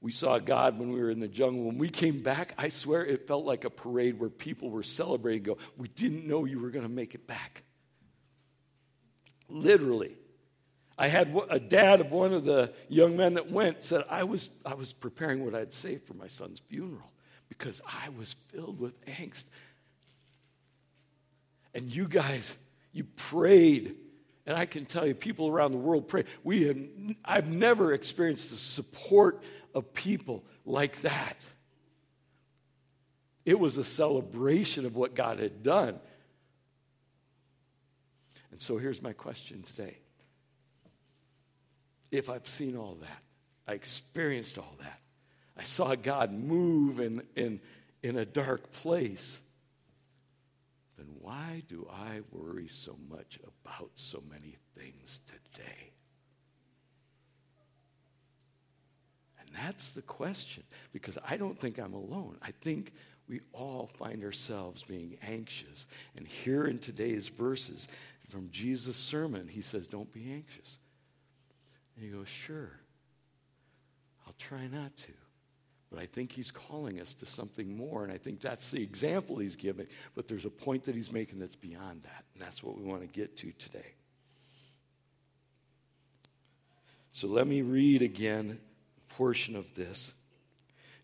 We 0.00 0.10
saw 0.10 0.38
God 0.38 0.78
when 0.78 0.90
we 0.92 1.00
were 1.00 1.10
in 1.10 1.20
the 1.20 1.28
jungle. 1.28 1.64
When 1.64 1.78
we 1.78 1.88
came 1.88 2.22
back, 2.22 2.54
I 2.58 2.68
swear 2.68 3.06
it 3.06 3.26
felt 3.26 3.44
like 3.44 3.64
a 3.64 3.70
parade 3.70 4.18
where 4.18 4.28
people 4.28 4.68
were 4.68 4.82
celebrating. 4.82 5.44
Go, 5.44 5.58
we 5.78 5.88
didn't 5.88 6.26
know 6.26 6.44
you 6.44 6.60
were 6.60 6.70
going 6.70 6.84
to 6.84 6.92
make 6.92 7.14
it 7.14 7.26
back. 7.26 7.63
Literally. 9.48 10.16
I 10.96 11.08
had 11.08 11.36
a 11.50 11.58
dad 11.58 12.00
of 12.00 12.12
one 12.12 12.32
of 12.32 12.44
the 12.44 12.72
young 12.88 13.16
men 13.16 13.34
that 13.34 13.50
went 13.50 13.82
said, 13.82 14.04
I 14.08 14.24
was, 14.24 14.48
I 14.64 14.74
was 14.74 14.92
preparing 14.92 15.44
what 15.44 15.54
I'd 15.54 15.74
say 15.74 15.98
for 15.98 16.14
my 16.14 16.28
son's 16.28 16.60
funeral 16.60 17.12
because 17.48 17.82
I 17.86 18.10
was 18.10 18.34
filled 18.48 18.78
with 18.78 19.04
angst. 19.06 19.46
And 21.74 21.94
you 21.94 22.06
guys, 22.06 22.56
you 22.92 23.04
prayed. 23.04 23.96
And 24.46 24.56
I 24.56 24.66
can 24.66 24.84
tell 24.84 25.06
you, 25.06 25.14
people 25.14 25.48
around 25.48 25.72
the 25.72 25.78
world 25.78 26.06
pray. 26.06 26.24
We 26.44 26.64
have, 26.64 26.78
I've 27.24 27.48
never 27.48 27.92
experienced 27.92 28.50
the 28.50 28.56
support 28.56 29.42
of 29.74 29.92
people 29.94 30.44
like 30.64 31.00
that. 31.00 31.36
It 33.44 33.58
was 33.58 33.76
a 33.76 33.84
celebration 33.84 34.86
of 34.86 34.96
what 34.96 35.14
God 35.14 35.38
had 35.38 35.62
done. 35.62 35.98
And 38.54 38.62
so 38.62 38.78
here's 38.78 39.02
my 39.02 39.12
question 39.12 39.64
today. 39.64 39.98
If 42.12 42.30
I've 42.30 42.46
seen 42.46 42.76
all 42.76 42.96
that, 43.00 43.22
I 43.66 43.72
experienced 43.72 44.58
all 44.58 44.76
that, 44.78 45.00
I 45.58 45.64
saw 45.64 45.96
God 45.96 46.32
move 46.32 47.00
in, 47.00 47.20
in, 47.34 47.60
in 48.04 48.16
a 48.16 48.24
dark 48.24 48.70
place, 48.70 49.40
then 50.96 51.08
why 51.18 51.64
do 51.66 51.88
I 51.92 52.20
worry 52.30 52.68
so 52.68 52.96
much 53.10 53.40
about 53.42 53.90
so 53.96 54.22
many 54.30 54.56
things 54.76 55.18
today? 55.26 55.90
And 59.40 59.48
that's 59.66 59.94
the 59.94 60.02
question 60.02 60.62
because 60.92 61.18
I 61.28 61.36
don't 61.36 61.58
think 61.58 61.80
I'm 61.80 61.94
alone. 61.94 62.38
I 62.40 62.52
think 62.52 62.92
we 63.28 63.40
all 63.52 63.86
find 63.86 64.22
ourselves 64.22 64.82
being 64.82 65.16
anxious. 65.26 65.86
And 66.16 66.26
here 66.26 66.66
in 66.66 66.78
today's 66.78 67.28
verses 67.28 67.88
from 68.34 68.50
Jesus' 68.50 68.96
sermon, 68.96 69.46
he 69.46 69.60
says, 69.60 69.86
Don't 69.86 70.12
be 70.12 70.32
anxious. 70.32 70.78
And 71.94 72.04
you 72.04 72.10
go, 72.10 72.24
Sure, 72.24 72.72
I'll 74.26 74.34
try 74.40 74.66
not 74.66 74.96
to. 74.96 75.12
But 75.88 76.00
I 76.00 76.06
think 76.06 76.32
he's 76.32 76.50
calling 76.50 77.00
us 77.00 77.14
to 77.14 77.26
something 77.26 77.76
more, 77.76 78.02
and 78.02 78.12
I 78.12 78.18
think 78.18 78.40
that's 78.40 78.72
the 78.72 78.82
example 78.82 79.38
he's 79.38 79.54
giving. 79.54 79.86
But 80.16 80.26
there's 80.26 80.46
a 80.46 80.50
point 80.50 80.82
that 80.84 80.96
he's 80.96 81.12
making 81.12 81.38
that's 81.38 81.54
beyond 81.54 82.02
that, 82.02 82.24
and 82.32 82.42
that's 82.42 82.60
what 82.60 82.76
we 82.76 82.82
want 82.82 83.02
to 83.02 83.06
get 83.06 83.36
to 83.36 83.52
today. 83.52 83.94
So 87.12 87.28
let 87.28 87.46
me 87.46 87.62
read 87.62 88.02
again 88.02 88.58
a 88.98 89.14
portion 89.14 89.54
of 89.54 89.72
this. 89.76 90.12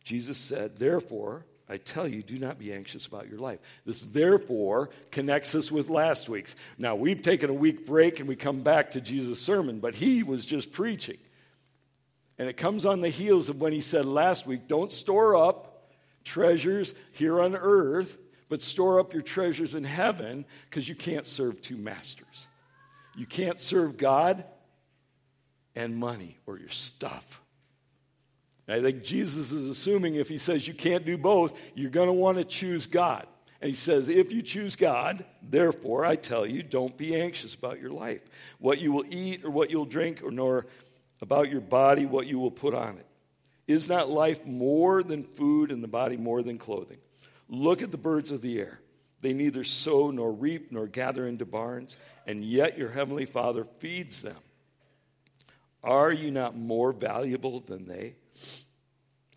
Jesus 0.02 0.36
said, 0.36 0.78
Therefore, 0.78 1.46
I 1.70 1.76
tell 1.76 2.08
you, 2.08 2.20
do 2.24 2.36
not 2.36 2.58
be 2.58 2.72
anxious 2.72 3.06
about 3.06 3.28
your 3.28 3.38
life. 3.38 3.60
This 3.86 4.02
therefore 4.02 4.90
connects 5.12 5.54
us 5.54 5.70
with 5.70 5.88
last 5.88 6.28
week's. 6.28 6.56
Now, 6.76 6.96
we've 6.96 7.22
taken 7.22 7.48
a 7.48 7.54
week 7.54 7.86
break 7.86 8.18
and 8.18 8.28
we 8.28 8.34
come 8.34 8.62
back 8.62 8.90
to 8.90 9.00
Jesus' 9.00 9.40
sermon, 9.40 9.78
but 9.78 9.94
he 9.94 10.24
was 10.24 10.44
just 10.44 10.72
preaching. 10.72 11.18
And 12.38 12.48
it 12.48 12.56
comes 12.56 12.84
on 12.84 13.02
the 13.02 13.08
heels 13.08 13.48
of 13.48 13.60
when 13.60 13.72
he 13.72 13.80
said 13.80 14.04
last 14.04 14.48
week, 14.48 14.66
Don't 14.66 14.92
store 14.92 15.36
up 15.36 15.92
treasures 16.24 16.96
here 17.12 17.40
on 17.40 17.54
earth, 17.54 18.18
but 18.48 18.62
store 18.62 18.98
up 18.98 19.12
your 19.12 19.22
treasures 19.22 19.76
in 19.76 19.84
heaven 19.84 20.44
because 20.64 20.88
you 20.88 20.96
can't 20.96 21.26
serve 21.26 21.62
two 21.62 21.76
masters. 21.76 22.48
You 23.16 23.26
can't 23.26 23.60
serve 23.60 23.96
God 23.96 24.44
and 25.76 25.96
money 25.96 26.36
or 26.46 26.58
your 26.58 26.68
stuff. 26.68 27.42
I 28.72 28.80
think 28.80 29.02
Jesus 29.02 29.52
is 29.52 29.68
assuming 29.68 30.14
if 30.14 30.28
he 30.28 30.38
says 30.38 30.68
you 30.68 30.74
can't 30.74 31.04
do 31.04 31.16
both, 31.16 31.58
you're 31.74 31.90
going 31.90 32.08
to 32.08 32.12
want 32.12 32.38
to 32.38 32.44
choose 32.44 32.86
God. 32.86 33.26
And 33.60 33.68
he 33.68 33.76
says, 33.76 34.08
if 34.08 34.32
you 34.32 34.40
choose 34.42 34.74
God, 34.74 35.24
therefore 35.42 36.04
I 36.04 36.16
tell 36.16 36.46
you, 36.46 36.62
don't 36.62 36.96
be 36.96 37.20
anxious 37.20 37.54
about 37.54 37.80
your 37.80 37.90
life, 37.90 38.22
what 38.58 38.78
you 38.78 38.92
will 38.92 39.04
eat 39.08 39.44
or 39.44 39.50
what 39.50 39.70
you'll 39.70 39.84
drink, 39.84 40.22
or 40.22 40.30
nor 40.30 40.66
about 41.20 41.50
your 41.50 41.60
body, 41.60 42.06
what 42.06 42.26
you 42.26 42.38
will 42.38 42.50
put 42.50 42.74
on 42.74 42.96
it. 42.96 43.06
Is 43.66 43.88
not 43.88 44.10
life 44.10 44.44
more 44.46 45.02
than 45.02 45.22
food 45.22 45.70
and 45.70 45.82
the 45.82 45.88
body 45.88 46.16
more 46.16 46.42
than 46.42 46.58
clothing? 46.58 46.98
Look 47.48 47.82
at 47.82 47.90
the 47.90 47.98
birds 47.98 48.30
of 48.30 48.40
the 48.40 48.58
air. 48.58 48.80
They 49.20 49.34
neither 49.34 49.64
sow 49.64 50.10
nor 50.10 50.32
reap 50.32 50.72
nor 50.72 50.86
gather 50.86 51.26
into 51.26 51.44
barns, 51.44 51.96
and 52.26 52.42
yet 52.42 52.78
your 52.78 52.90
heavenly 52.90 53.26
Father 53.26 53.66
feeds 53.78 54.22
them. 54.22 54.38
Are 55.84 56.12
you 56.12 56.30
not 56.30 56.56
more 56.56 56.92
valuable 56.92 57.60
than 57.60 57.84
they? 57.84 58.14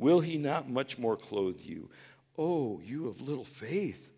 Will 0.00 0.20
he 0.20 0.38
not 0.38 0.66
much 0.66 0.98
more 0.98 1.14
clothe 1.14 1.60
you? 1.60 1.90
Oh, 2.38 2.80
you 2.82 3.06
of 3.06 3.20
little 3.20 3.44
faith. 3.44 4.08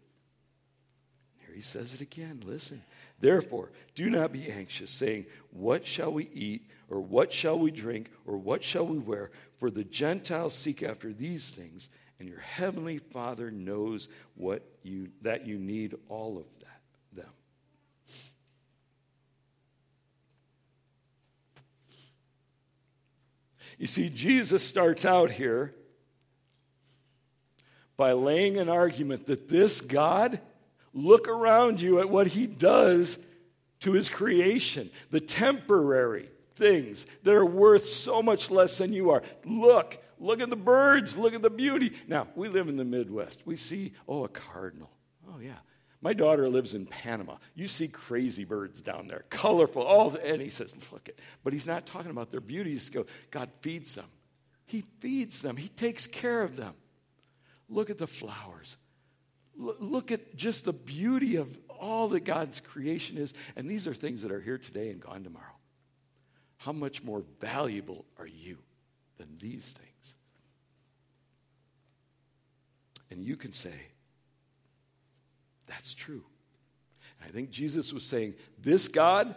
Here 1.40 1.56
he 1.56 1.60
says 1.60 1.92
it 1.92 2.00
again. 2.00 2.40
Listen. 2.46 2.84
Therefore, 3.18 3.72
do 3.96 4.08
not 4.08 4.32
be 4.32 4.48
anxious, 4.48 4.92
saying, 4.92 5.26
What 5.50 5.84
shall 5.84 6.12
we 6.12 6.28
eat, 6.32 6.70
or 6.88 7.00
what 7.00 7.32
shall 7.32 7.58
we 7.58 7.72
drink, 7.72 8.12
or 8.26 8.36
what 8.36 8.62
shall 8.62 8.86
we 8.86 8.98
wear? 8.98 9.32
For 9.58 9.72
the 9.72 9.82
Gentiles 9.82 10.54
seek 10.54 10.84
after 10.84 11.12
these 11.12 11.50
things, 11.50 11.90
and 12.20 12.28
your 12.28 12.38
heavenly 12.38 12.98
Father 12.98 13.50
knows 13.50 14.06
what 14.36 14.62
you, 14.84 15.08
that 15.22 15.48
you 15.48 15.58
need 15.58 15.96
all 16.08 16.38
of 16.38 16.46
that, 16.60 16.80
them. 17.12 17.32
You 23.82 23.88
see, 23.88 24.10
Jesus 24.10 24.62
starts 24.64 25.04
out 25.04 25.32
here 25.32 25.74
by 27.96 28.12
laying 28.12 28.56
an 28.56 28.68
argument 28.68 29.26
that 29.26 29.48
this 29.48 29.80
God, 29.80 30.38
look 30.94 31.26
around 31.26 31.80
you 31.80 31.98
at 31.98 32.08
what 32.08 32.28
he 32.28 32.46
does 32.46 33.18
to 33.80 33.90
his 33.90 34.08
creation, 34.08 34.88
the 35.10 35.18
temporary 35.18 36.28
things 36.54 37.06
that 37.24 37.34
are 37.34 37.44
worth 37.44 37.86
so 37.86 38.22
much 38.22 38.52
less 38.52 38.78
than 38.78 38.92
you 38.92 39.10
are. 39.10 39.24
Look, 39.44 40.00
look 40.20 40.40
at 40.40 40.48
the 40.48 40.54
birds, 40.54 41.18
look 41.18 41.34
at 41.34 41.42
the 41.42 41.50
beauty. 41.50 41.92
Now, 42.06 42.28
we 42.36 42.48
live 42.48 42.68
in 42.68 42.76
the 42.76 42.84
Midwest. 42.84 43.42
We 43.44 43.56
see, 43.56 43.94
oh, 44.06 44.22
a 44.22 44.28
cardinal. 44.28 44.92
Oh, 45.28 45.40
yeah. 45.40 45.58
My 46.02 46.12
daughter 46.12 46.48
lives 46.48 46.74
in 46.74 46.84
Panama. 46.84 47.36
You 47.54 47.68
see 47.68 47.86
crazy 47.86 48.44
birds 48.44 48.80
down 48.80 49.06
there, 49.06 49.24
colorful. 49.30 49.82
All 49.82 50.14
and 50.16 50.42
he 50.42 50.50
says, 50.50 50.74
look 50.92 51.08
at. 51.08 51.14
But 51.44 51.52
he's 51.52 51.66
not 51.66 51.86
talking 51.86 52.10
about 52.10 52.32
their 52.32 52.40
beauty. 52.40 52.78
Go, 52.92 53.06
God 53.30 53.50
feeds 53.60 53.94
them. 53.94 54.08
He 54.66 54.82
feeds 54.98 55.40
them. 55.40 55.56
He 55.56 55.68
takes 55.68 56.08
care 56.08 56.42
of 56.42 56.56
them. 56.56 56.74
Look 57.68 57.88
at 57.88 57.98
the 57.98 58.08
flowers. 58.08 58.76
look 59.56 60.10
at 60.10 60.34
just 60.34 60.64
the 60.64 60.72
beauty 60.72 61.36
of 61.36 61.56
all 61.68 62.08
that 62.08 62.20
God's 62.20 62.60
creation 62.60 63.16
is. 63.16 63.32
And 63.54 63.70
these 63.70 63.86
are 63.86 63.94
things 63.94 64.22
that 64.22 64.32
are 64.32 64.40
here 64.40 64.58
today 64.58 64.90
and 64.90 65.00
gone 65.00 65.22
tomorrow. 65.22 65.44
How 66.56 66.72
much 66.72 67.02
more 67.04 67.22
valuable 67.40 68.06
are 68.18 68.26
you 68.26 68.58
than 69.18 69.36
these 69.38 69.72
things? 69.72 70.14
And 73.10 73.22
you 73.22 73.36
can 73.36 73.52
say, 73.52 73.74
that's 75.66 75.94
true. 75.94 76.24
And 77.20 77.28
I 77.28 77.32
think 77.32 77.50
Jesus 77.50 77.92
was 77.92 78.04
saying, 78.04 78.34
This 78.58 78.88
God, 78.88 79.34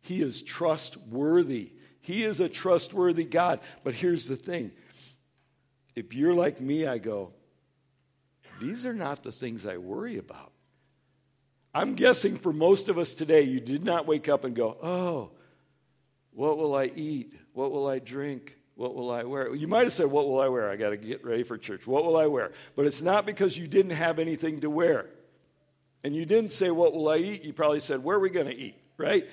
He 0.00 0.22
is 0.22 0.42
trustworthy. 0.42 1.72
He 2.00 2.24
is 2.24 2.40
a 2.40 2.48
trustworthy 2.48 3.24
God. 3.24 3.60
But 3.84 3.94
here's 3.94 4.26
the 4.26 4.36
thing 4.36 4.72
if 5.94 6.14
you're 6.14 6.34
like 6.34 6.60
me, 6.60 6.86
I 6.86 6.98
go, 6.98 7.32
These 8.60 8.86
are 8.86 8.94
not 8.94 9.22
the 9.22 9.32
things 9.32 9.66
I 9.66 9.76
worry 9.76 10.18
about. 10.18 10.52
I'm 11.74 11.94
guessing 11.94 12.36
for 12.36 12.52
most 12.52 12.88
of 12.88 12.98
us 12.98 13.14
today, 13.14 13.42
you 13.42 13.58
did 13.60 13.82
not 13.82 14.06
wake 14.06 14.28
up 14.28 14.44
and 14.44 14.54
go, 14.54 14.76
Oh, 14.82 15.30
what 16.32 16.58
will 16.58 16.74
I 16.74 16.86
eat? 16.86 17.34
What 17.52 17.72
will 17.72 17.86
I 17.86 17.98
drink? 17.98 18.56
What 18.74 18.94
will 18.94 19.10
I 19.10 19.22
wear? 19.24 19.54
You 19.54 19.66
might 19.66 19.84
have 19.84 19.92
said, 19.92 20.06
What 20.06 20.26
will 20.26 20.40
I 20.40 20.48
wear? 20.48 20.70
I 20.70 20.76
got 20.76 20.90
to 20.90 20.96
get 20.96 21.24
ready 21.24 21.42
for 21.42 21.56
church. 21.58 21.86
What 21.86 22.04
will 22.04 22.16
I 22.16 22.26
wear? 22.26 22.52
But 22.74 22.86
it's 22.86 23.02
not 23.02 23.26
because 23.26 23.56
you 23.56 23.66
didn't 23.66 23.92
have 23.92 24.18
anything 24.18 24.60
to 24.60 24.70
wear. 24.70 25.06
And 26.04 26.14
you 26.14 26.24
didn't 26.24 26.52
say, 26.52 26.70
What 26.70 26.92
will 26.92 27.08
I 27.08 27.18
eat? 27.18 27.44
You 27.44 27.52
probably 27.52 27.80
said, 27.80 28.02
Where 28.02 28.16
are 28.16 28.20
we 28.20 28.30
going 28.30 28.46
to 28.46 28.56
eat? 28.56 28.76
Right? 28.96 29.28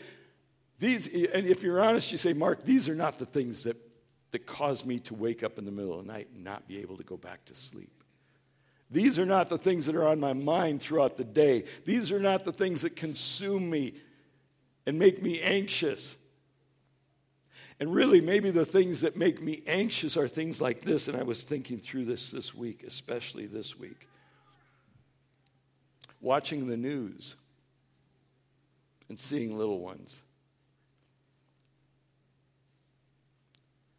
These, 0.80 1.08
and 1.08 1.46
if 1.46 1.62
you're 1.62 1.82
honest, 1.82 2.12
you 2.12 2.18
say, 2.18 2.34
Mark, 2.34 2.64
these 2.64 2.88
are 2.88 2.96
not 2.96 3.18
the 3.18 3.26
things 3.26 3.64
that, 3.64 3.76
that 4.32 4.46
cause 4.46 4.86
me 4.86 5.00
to 5.02 5.14
wake 5.14 5.44
up 5.44 5.58
in 5.58 5.66
the 5.66 5.72
middle 5.72 6.00
of 6.00 6.06
the 6.06 6.12
night 6.12 6.30
and 6.34 6.44
not 6.44 6.68
be 6.68 6.80
able 6.80 6.98
to 6.98 7.04
go 7.04 7.18
back 7.18 7.44
to 7.46 7.56
sleep. 7.56 8.04
These 8.90 9.20
are 9.20 9.26
not 9.26 9.50
the 9.50 9.58
things 9.58 9.86
that 9.86 9.96
are 9.96 10.08
on 10.08 10.20
my 10.20 10.34
mind 10.34 10.82
throughout 10.82 11.18
the 11.18 11.24
day. 11.24 11.66
These 11.86 12.12
are 12.12 12.20
not 12.20 12.44
the 12.44 12.54
things 12.54 12.82
that 12.82 12.96
consume 12.96 13.70
me 13.70 13.94
and 14.86 14.98
make 14.98 15.22
me 15.22 15.42
anxious. 15.42 16.16
And 17.80 17.94
really, 17.94 18.20
maybe 18.20 18.50
the 18.50 18.66
things 18.66 19.02
that 19.02 19.16
make 19.16 19.42
me 19.42 19.62
anxious 19.68 20.18
are 20.18 20.28
things 20.28 20.60
like 20.60 20.82
this. 20.82 21.08
And 21.08 21.16
I 21.16 21.24
was 21.24 21.44
thinking 21.44 21.78
through 21.78 22.06
this 22.06 22.30
this 22.30 22.56
week, 22.56 22.84
especially 22.84 23.46
this 23.46 23.78
week. 23.78 24.08
Watching 26.22 26.68
the 26.68 26.78
news 26.78 27.36
and 29.08 29.20
seeing 29.20 29.58
little 29.58 29.80
ones 29.80 30.22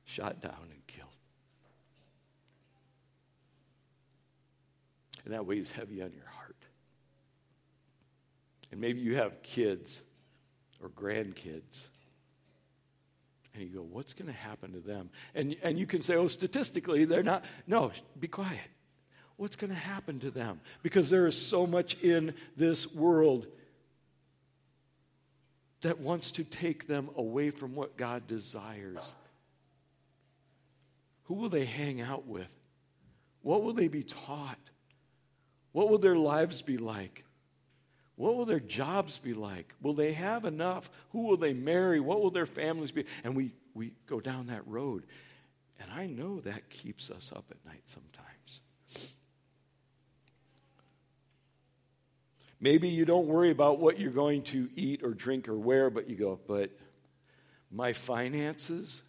shot 0.05 0.41
down 0.41 0.69
and 0.71 0.87
killed. 0.87 1.09
And 5.25 5.35
that 5.35 5.47
weighs 5.47 5.71
heavy 5.71 6.03
on 6.03 6.13
your 6.13 6.27
heart. 6.27 6.57
And 8.71 8.81
maybe 8.81 9.01
you 9.01 9.17
have 9.17 9.43
kids 9.43 10.03
or 10.83 10.89
grandkids. 10.89 11.89
And 13.55 13.65
you 13.65 13.69
go, 13.69 13.83
what's 13.83 14.13
going 14.13 14.27
to 14.27 14.39
happen 14.39 14.73
to 14.73 14.81
them? 14.81 15.11
And, 15.35 15.57
and 15.63 15.79
you 15.79 15.87
can 15.87 16.03
say, 16.03 16.15
oh, 16.15 16.29
statistically, 16.29 17.05
they're 17.05 17.23
not. 17.23 17.45
No, 17.67 17.91
be 18.19 18.29
quiet. 18.29 18.61
What's 19.41 19.57
going 19.57 19.71
to 19.71 19.75
happen 19.75 20.21
to 20.21 20.31
them? 20.31 20.61
Because 20.83 21.09
there 21.09 21.27
is 21.27 21.35
so 21.35 21.67
much 21.67 21.95
in 22.03 22.35
this 22.59 22.93
world 22.93 23.47
that 25.81 25.99
wants 25.99 26.33
to 26.33 26.45
take 26.45 26.87
them 26.87 27.09
away 27.17 27.49
from 27.49 27.75
what 27.75 27.97
God 27.97 28.27
desires. 28.27 29.15
Who 31.25 31.37
will 31.37 31.49
they 31.49 31.65
hang 31.65 32.03
out 32.03 32.27
with? 32.27 32.51
What 33.41 33.63
will 33.63 33.73
they 33.73 33.89
be 33.89 34.03
taught? 34.03 34.59
What 35.73 35.89
will 35.89 35.97
their 35.97 36.17
lives 36.17 36.61
be 36.61 36.77
like? 36.77 37.25
What 38.17 38.37
will 38.37 38.45
their 38.45 38.61
jobs 38.61 39.17
be 39.17 39.33
like? 39.33 39.73
Will 39.81 39.95
they 39.95 40.13
have 40.13 40.45
enough? 40.45 40.91
Who 41.13 41.29
will 41.29 41.39
they 41.39 41.55
marry? 41.55 41.99
What 41.99 42.21
will 42.21 42.31
their 42.31 42.45
families 42.45 42.91
be? 42.91 43.07
And 43.25 43.35
we, 43.35 43.53
we 43.73 43.95
go 44.05 44.21
down 44.21 44.49
that 44.49 44.67
road. 44.67 45.07
And 45.81 45.91
I 45.91 46.09
know 46.09 46.41
that 46.41 46.69
keeps 46.69 47.11
us 47.11 47.33
up 47.35 47.47
at 47.51 47.65
night 47.65 47.85
sometimes. 47.87 48.30
Maybe 52.61 52.89
you 52.89 53.05
don't 53.05 53.27
worry 53.27 53.51
about 53.51 53.79
what 53.79 53.99
you're 53.99 54.11
going 54.11 54.43
to 54.45 54.69
eat 54.77 55.03
or 55.03 55.15
drink 55.15 55.49
or 55.49 55.57
wear, 55.57 55.89
but 55.89 56.09
you 56.11 56.17
go, 56.17 56.39
but 56.47 56.71
my 57.71 57.93
finances, 57.93 59.01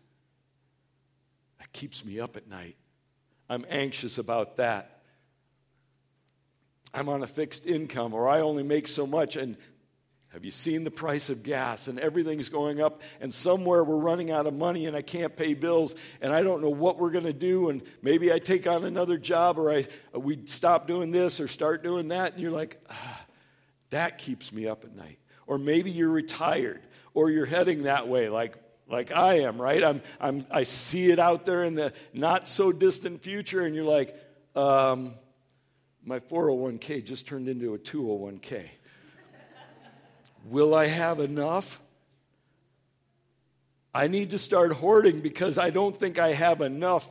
that 1.60 1.72
keeps 1.74 2.06
me 2.06 2.20
up 2.20 2.38
at 2.38 2.48
night. 2.48 2.78
I'm 3.50 3.66
anxious 3.70 4.18
about 4.18 4.56
that. 4.56 5.02
I'm 6.94 7.10
on 7.10 7.24
a 7.24 7.28
fixed 7.28 7.66
income 7.66 8.14
or 8.14 8.30
I 8.30 8.42
only 8.42 8.64
make 8.64 8.88
so 8.88 9.06
much. 9.06 9.36
And 9.36 9.58
have 10.30 10.46
you 10.46 10.52
seen 10.52 10.86
the 10.86 10.92
price 10.92 11.30
of 11.30 11.44
gas 11.44 11.90
and 11.90 12.00
everything's 12.00 12.48
going 12.48 12.80
up 12.80 13.02
and 13.20 13.34
somewhere 13.34 13.84
we're 13.84 13.98
running 13.98 14.32
out 14.32 14.48
of 14.48 14.54
money 14.54 14.86
and 14.86 14.96
I 14.96 15.02
can't 15.02 15.36
pay 15.36 15.54
bills 15.54 15.94
and 16.22 16.34
I 16.34 16.42
don't 16.42 16.62
know 16.62 16.70
what 16.70 16.98
we're 16.98 17.12
going 17.12 17.26
to 17.26 17.34
do 17.34 17.70
and 17.70 17.82
maybe 18.02 18.32
I 18.32 18.40
take 18.40 18.66
on 18.66 18.86
another 18.86 19.18
job 19.18 19.60
or 19.60 19.72
I 19.74 19.88
we 20.14 20.46
stop 20.46 20.88
doing 20.88 21.12
this 21.12 21.42
or 21.42 21.50
start 21.50 21.84
doing 21.84 22.10
that 22.10 22.34
and 22.34 22.42
you're 22.42 22.52
like 22.52 22.80
ah, 22.90 23.26
that 23.92 24.18
keeps 24.18 24.52
me 24.52 24.68
up 24.68 24.84
at 24.84 24.96
night. 24.96 25.20
Or 25.48 25.58
maybe 25.58 25.92
you're 25.92 26.10
retired 26.10 26.82
or 27.14 27.30
you're 27.30 27.46
heading 27.46 27.84
that 27.84 28.08
way 28.08 28.30
like 28.30 28.56
like 28.92 29.12
I 29.12 29.40
am, 29.40 29.60
right? 29.60 29.82
I'm, 29.82 30.02
I'm, 30.20 30.46
I 30.52 30.64
see 30.64 31.12
it 31.12 31.20
out 31.20 31.46
there 31.46 31.64
in 31.64 31.76
the 31.76 31.94
not 32.14 32.50
so 32.50 32.74
distant 32.74 33.24
future, 33.24 33.62
and 33.62 33.74
you're 33.74 33.86
like, 33.86 34.14
um, 34.54 35.14
my 36.04 36.20
401k 36.20 37.06
just 37.06 37.26
turned 37.26 37.48
into 37.48 37.74
a 37.74 37.80
201k. 37.80 38.70
Will 40.46 40.76
I 40.76 40.88
have 40.88 41.20
enough? 41.20 41.82
I 43.94 44.08
need 44.08 44.32
to 44.32 44.40
start 44.40 44.74
hoarding 44.74 45.22
because 45.22 45.58
I 45.58 45.70
don't 45.70 45.96
think 45.96 46.20
I 46.20 46.34
have 46.34 46.62
enough 46.62 47.08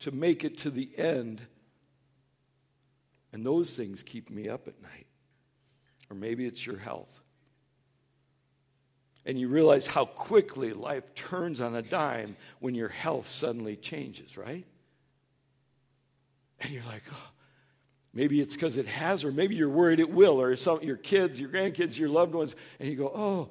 to 0.00 0.10
make 0.10 0.44
it 0.44 0.58
to 0.58 0.70
the 0.70 0.88
end. 0.96 1.42
And 3.32 3.44
those 3.44 3.76
things 3.76 4.02
keep 4.02 4.30
me 4.30 4.48
up 4.48 4.68
at 4.68 4.80
night. 4.82 5.05
Or 6.10 6.16
maybe 6.16 6.46
it's 6.46 6.64
your 6.64 6.78
health 6.78 7.16
and 9.26 9.38
you 9.38 9.48
realize 9.48 9.88
how 9.88 10.04
quickly 10.04 10.72
life 10.72 11.14
turns 11.16 11.60
on 11.60 11.74
a 11.74 11.82
dime 11.82 12.36
when 12.60 12.76
your 12.76 12.88
health 12.88 13.28
suddenly 13.28 13.74
changes, 13.74 14.36
right? 14.36 14.64
And 16.60 16.70
you're 16.70 16.84
like, 16.84 17.02
oh, 17.12 17.28
maybe 18.14 18.40
it's 18.40 18.54
because 18.54 18.76
it 18.76 18.86
has, 18.86 19.24
or 19.24 19.32
maybe 19.32 19.56
you're 19.56 19.68
worried 19.68 19.98
it 19.98 20.10
will, 20.10 20.40
or 20.40 20.54
some 20.54 20.80
your 20.80 20.96
kids, 20.96 21.40
your 21.40 21.50
grandkids, 21.50 21.98
your 21.98 22.08
loved 22.08 22.34
ones, 22.34 22.54
and 22.78 22.88
you 22.88 22.94
go, 22.94 23.10
oh, 23.12 23.48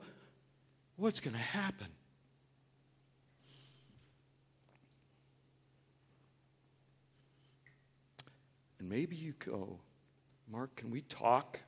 what's 0.95 1.19
going 1.19 1.35
to 1.35 1.39
happen? 1.39 1.87
And 8.79 8.87
maybe 8.87 9.17
you 9.17 9.33
go, 9.45 9.77
Mark, 10.49 10.73
can 10.77 10.89
we 10.89 11.01
talk? 11.01 11.59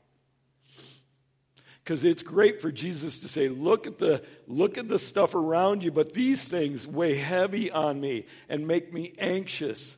Because 1.88 2.04
it's 2.04 2.22
great 2.22 2.60
for 2.60 2.70
Jesus 2.70 3.20
to 3.20 3.30
say, 3.30 3.48
look 3.48 3.88
at, 3.88 3.98
the, 3.98 4.22
look 4.46 4.78
at 4.78 4.90
the 4.90 5.00
stuff 5.00 5.34
around 5.34 5.86
you, 5.86 5.90
but 5.90 6.12
these 6.12 6.50
things 6.50 6.86
weigh 6.86 7.16
heavy 7.16 7.72
on 7.72 8.02
me 8.02 8.26
and 8.50 8.68
make 8.68 8.94
me 8.94 9.14
anxious. 9.18 9.96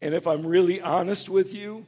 And 0.00 0.14
if 0.14 0.28
I'm 0.28 0.46
really 0.46 0.80
honest 0.80 1.28
with 1.28 1.52
you, 1.52 1.84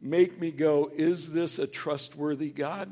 make 0.00 0.40
me 0.40 0.50
go, 0.50 0.90
is 0.96 1.32
this 1.32 1.60
a 1.60 1.68
trustworthy 1.68 2.50
God? 2.50 2.90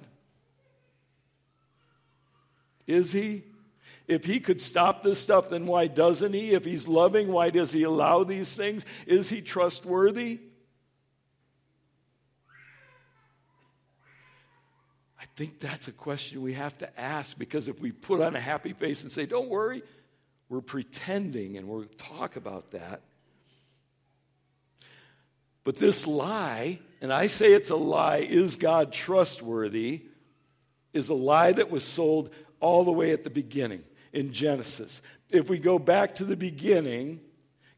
Is 2.87 3.11
he? 3.11 3.43
If 4.07 4.27
he 4.27 4.39
could 4.39 4.61
stop 4.63 5.03
this 5.03 5.19
stuff, 5.19 5.51
then 5.51 5.67
why 5.67 5.89
doesn't 5.89 6.35
he? 6.35 6.53
If 6.53 6.65
he's 6.65 6.87
loving, 6.87 7.33
why 7.33 7.51
does 7.51 7.73
he 7.73 7.83
allow 7.83 8.23
these 8.23 8.57
things? 8.57 8.87
Is 9.09 9.31
he 9.31 9.43
trustworthy? 9.43 10.39
Think 15.37 15.61
that's 15.61 15.89
a 15.89 15.93
question 15.93 16.43
we 16.43 16.55
have 16.55 16.77
to 16.79 17.01
ask 17.01 17.39
because 17.39 17.69
if 17.69 17.81
we 17.81 17.93
put 17.93 18.21
on 18.21 18.37
a 18.37 18.41
happy 18.41 18.73
face 18.73 19.03
and 19.03 19.13
say, 19.13 19.27
don't 19.27 19.49
worry, 19.49 19.83
we're 20.49 20.61
pretending 20.61 21.57
and 21.57 21.69
we'll 21.69 21.85
talk 21.97 22.37
about 22.37 22.73
that. 22.73 23.03
But 25.65 25.77
this 25.77 26.07
lie, 26.07 26.81
and 27.01 27.13
I 27.13 27.27
say 27.27 27.53
it's 27.53 27.71
a 27.71 27.77
lie, 27.77 28.19
is 28.19 28.57
God 28.57 28.93
trustworthy, 28.93 30.03
is 30.93 31.09
a 31.09 31.15
lie 31.15 31.53
that 31.53 31.71
was 31.71 31.85
sold 31.85 32.31
all 32.61 32.85
the 32.85 32.93
way 32.93 33.13
at 33.13 33.25
the 33.25 33.31
beginning 33.31 33.83
in 34.13 34.33
Genesis. 34.33 35.01
If 35.31 35.49
we 35.49 35.59
go 35.59 35.79
back 35.79 36.17
to 36.17 36.25
the 36.25 36.37
beginning, 36.37 37.21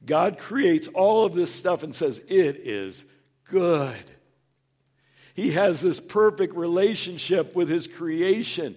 God 0.04 0.38
creates 0.38 0.88
all 0.88 1.24
of 1.24 1.34
this 1.34 1.54
stuff 1.54 1.82
and 1.82 1.94
says, 1.94 2.20
it 2.28 2.56
is 2.56 3.04
good. 3.44 4.02
He 5.36 5.50
has 5.50 5.82
this 5.82 6.00
perfect 6.00 6.56
relationship 6.56 7.54
with 7.54 7.68
his 7.68 7.86
creation. 7.86 8.74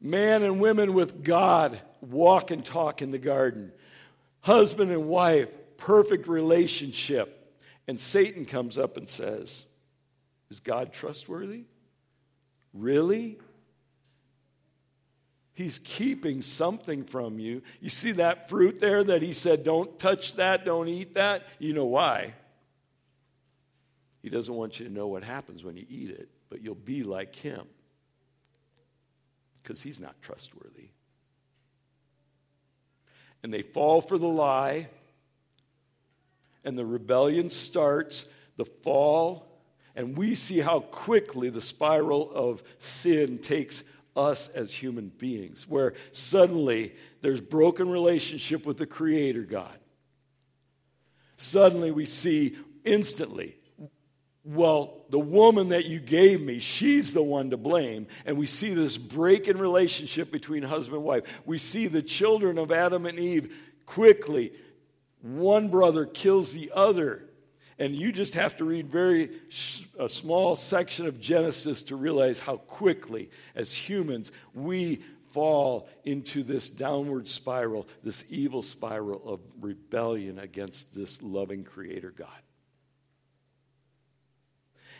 Man 0.00 0.42
and 0.42 0.58
women 0.58 0.94
with 0.94 1.22
God 1.22 1.78
walk 2.00 2.50
and 2.50 2.64
talk 2.64 3.02
in 3.02 3.10
the 3.10 3.18
garden. 3.18 3.72
Husband 4.40 4.90
and 4.90 5.08
wife, 5.08 5.50
perfect 5.76 6.28
relationship. 6.28 7.54
And 7.86 8.00
Satan 8.00 8.46
comes 8.46 8.78
up 8.78 8.96
and 8.96 9.06
says, 9.06 9.66
Is 10.50 10.60
God 10.60 10.94
trustworthy? 10.94 11.64
Really? 12.72 13.38
He's 15.52 15.78
keeping 15.78 16.40
something 16.40 17.04
from 17.04 17.38
you. 17.38 17.60
You 17.82 17.90
see 17.90 18.12
that 18.12 18.48
fruit 18.48 18.80
there 18.80 19.04
that 19.04 19.20
he 19.20 19.34
said, 19.34 19.62
Don't 19.62 19.98
touch 19.98 20.36
that, 20.36 20.64
don't 20.64 20.88
eat 20.88 21.12
that? 21.14 21.46
You 21.58 21.74
know 21.74 21.84
why. 21.84 22.32
He 24.22 24.30
doesn't 24.30 24.54
want 24.54 24.78
you 24.78 24.86
to 24.86 24.92
know 24.92 25.08
what 25.08 25.24
happens 25.24 25.64
when 25.64 25.76
you 25.76 25.84
eat 25.88 26.10
it, 26.10 26.28
but 26.48 26.62
you'll 26.62 26.74
be 26.76 27.02
like 27.02 27.34
him 27.34 27.66
because 29.62 29.82
he's 29.82 30.00
not 30.00 30.20
trustworthy. 30.22 30.88
And 33.42 33.52
they 33.52 33.62
fall 33.62 34.00
for 34.00 34.18
the 34.18 34.28
lie, 34.28 34.88
and 36.64 36.78
the 36.78 36.86
rebellion 36.86 37.50
starts, 37.50 38.26
the 38.56 38.64
fall, 38.64 39.48
And 39.94 40.16
we 40.16 40.34
see 40.34 40.60
how 40.60 40.80
quickly 40.80 41.50
the 41.50 41.60
spiral 41.60 42.30
of 42.32 42.62
sin 42.78 43.38
takes 43.38 43.84
us 44.16 44.48
as 44.48 44.72
human 44.72 45.08
beings, 45.08 45.68
where 45.68 45.94
suddenly 46.12 46.94
there's 47.20 47.40
broken 47.40 47.90
relationship 47.90 48.64
with 48.66 48.78
the 48.78 48.86
Creator 48.86 49.42
God. 49.42 49.78
Suddenly 51.36 51.90
we 51.90 52.06
see 52.06 52.56
instantly, 52.84 53.56
well, 54.44 55.04
the 55.10 55.20
woman 55.20 55.68
that 55.68 55.86
you 55.86 56.00
gave 56.00 56.40
me, 56.40 56.58
she's 56.58 57.14
the 57.14 57.22
one 57.22 57.50
to 57.50 57.56
blame. 57.56 58.06
And 58.26 58.38
we 58.38 58.46
see 58.46 58.74
this 58.74 58.96
break 58.96 59.46
in 59.46 59.58
relationship 59.58 60.32
between 60.32 60.62
husband 60.62 60.96
and 60.96 61.04
wife. 61.04 61.24
We 61.44 61.58
see 61.58 61.86
the 61.86 62.02
children 62.02 62.58
of 62.58 62.72
Adam 62.72 63.06
and 63.06 63.18
Eve 63.18 63.54
quickly. 63.86 64.52
One 65.20 65.68
brother 65.68 66.06
kills 66.06 66.52
the 66.52 66.72
other 66.74 67.28
and 67.78 67.96
you 67.96 68.12
just 68.12 68.34
have 68.34 68.56
to 68.58 68.64
read 68.64 68.88
very 68.88 69.30
a 69.98 70.08
small 70.08 70.54
section 70.54 71.06
of 71.06 71.20
Genesis 71.20 71.82
to 71.84 71.96
realize 71.96 72.38
how 72.38 72.58
quickly, 72.58 73.28
as 73.56 73.74
humans, 73.74 74.30
we 74.54 75.02
fall 75.30 75.88
into 76.04 76.44
this 76.44 76.70
downward 76.70 77.26
spiral, 77.26 77.88
this 78.04 78.24
evil 78.28 78.62
spiral 78.62 79.22
of 79.26 79.40
rebellion 79.60 80.38
against 80.38 80.94
this 80.94 81.20
loving 81.22 81.64
Creator 81.64 82.12
God. 82.12 82.28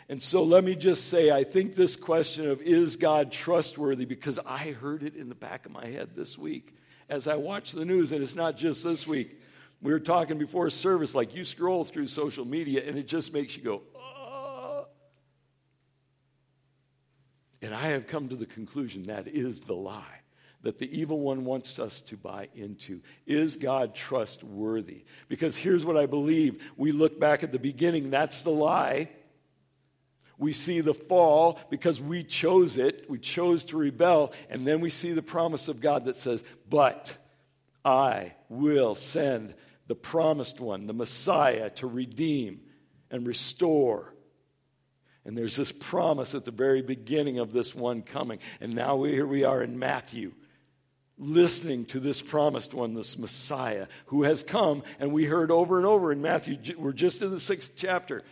And 0.09 0.21
so 0.21 0.43
let 0.43 0.63
me 0.63 0.75
just 0.75 1.09
say, 1.09 1.31
I 1.31 1.43
think 1.43 1.75
this 1.75 1.95
question 1.95 2.49
of 2.49 2.61
is 2.61 2.97
God 2.97 3.31
trustworthy, 3.31 4.05
because 4.05 4.39
I 4.45 4.71
heard 4.71 5.03
it 5.03 5.15
in 5.15 5.29
the 5.29 5.35
back 5.35 5.65
of 5.65 5.71
my 5.71 5.87
head 5.87 6.09
this 6.15 6.37
week 6.37 6.75
as 7.09 7.27
I 7.27 7.35
watched 7.35 7.75
the 7.75 7.85
news, 7.85 8.11
and 8.11 8.21
it's 8.21 8.35
not 8.35 8.57
just 8.57 8.83
this 8.83 9.07
week. 9.07 9.39
We 9.81 9.91
were 9.91 9.99
talking 9.99 10.37
before 10.37 10.69
service, 10.69 11.13
like 11.13 11.35
you 11.35 11.43
scroll 11.43 11.83
through 11.83 12.07
social 12.07 12.45
media 12.45 12.83
and 12.87 12.97
it 12.97 13.07
just 13.07 13.33
makes 13.33 13.57
you 13.57 13.63
go, 13.63 13.81
oh. 13.95 14.87
And 17.61 17.73
I 17.73 17.87
have 17.87 18.07
come 18.07 18.29
to 18.29 18.35
the 18.35 18.45
conclusion 18.45 19.03
that 19.03 19.27
is 19.27 19.61
the 19.61 19.73
lie 19.73 20.21
that 20.63 20.79
the 20.79 20.97
evil 20.97 21.19
one 21.19 21.43
wants 21.43 21.77
us 21.77 21.99
to 21.99 22.15
buy 22.15 22.47
into. 22.55 23.01
Is 23.27 23.57
God 23.57 23.93
trustworthy? 23.93 25.03
Because 25.27 25.57
here's 25.57 25.85
what 25.85 25.97
I 25.97 26.05
believe. 26.05 26.63
We 26.77 26.93
look 26.93 27.19
back 27.19 27.43
at 27.43 27.51
the 27.51 27.59
beginning, 27.59 28.09
that's 28.09 28.43
the 28.43 28.51
lie. 28.51 29.09
We 30.37 30.51
see 30.51 30.81
the 30.81 30.93
fall 30.93 31.59
because 31.69 32.01
we 32.01 32.23
chose 32.23 32.77
it, 32.77 33.05
we 33.09 33.19
chose 33.19 33.63
to 33.65 33.77
rebel, 33.77 34.33
and 34.49 34.65
then 34.65 34.81
we 34.81 34.89
see 34.89 35.11
the 35.11 35.21
promise 35.21 35.67
of 35.67 35.79
God 35.79 36.05
that 36.05 36.17
says, 36.17 36.43
But 36.69 37.17
I 37.85 38.33
will 38.49 38.95
send 38.95 39.53
the 39.87 39.95
promised 39.95 40.59
one, 40.59 40.87
the 40.87 40.93
Messiah, 40.93 41.69
to 41.71 41.87
redeem 41.87 42.61
and 43.11 43.27
restore. 43.27 44.13
And 45.25 45.37
there's 45.37 45.55
this 45.55 45.71
promise 45.71 46.35
at 46.35 46.45
the 46.45 46.51
very 46.51 46.81
beginning 46.81 47.39
of 47.39 47.53
this 47.53 47.73
one 47.73 48.01
coming. 48.01 48.39
And 48.59 48.75
now 48.75 48.97
we, 48.97 49.11
here 49.11 49.27
we 49.27 49.43
are 49.43 49.61
in 49.61 49.79
Matthew, 49.79 50.33
listening 51.17 51.85
to 51.85 51.99
this 51.99 52.21
promised 52.21 52.73
one, 52.73 52.93
this 52.93 53.17
Messiah, 53.17 53.87
who 54.07 54.23
has 54.23 54.43
come. 54.43 54.83
And 54.99 55.13
we 55.13 55.25
heard 55.25 55.51
over 55.51 55.77
and 55.77 55.85
over 55.85 56.11
in 56.11 56.21
Matthew, 56.21 56.57
we're 56.77 56.91
just 56.91 57.21
in 57.21 57.31
the 57.31 57.39
sixth 57.39 57.73
chapter. 57.75 58.23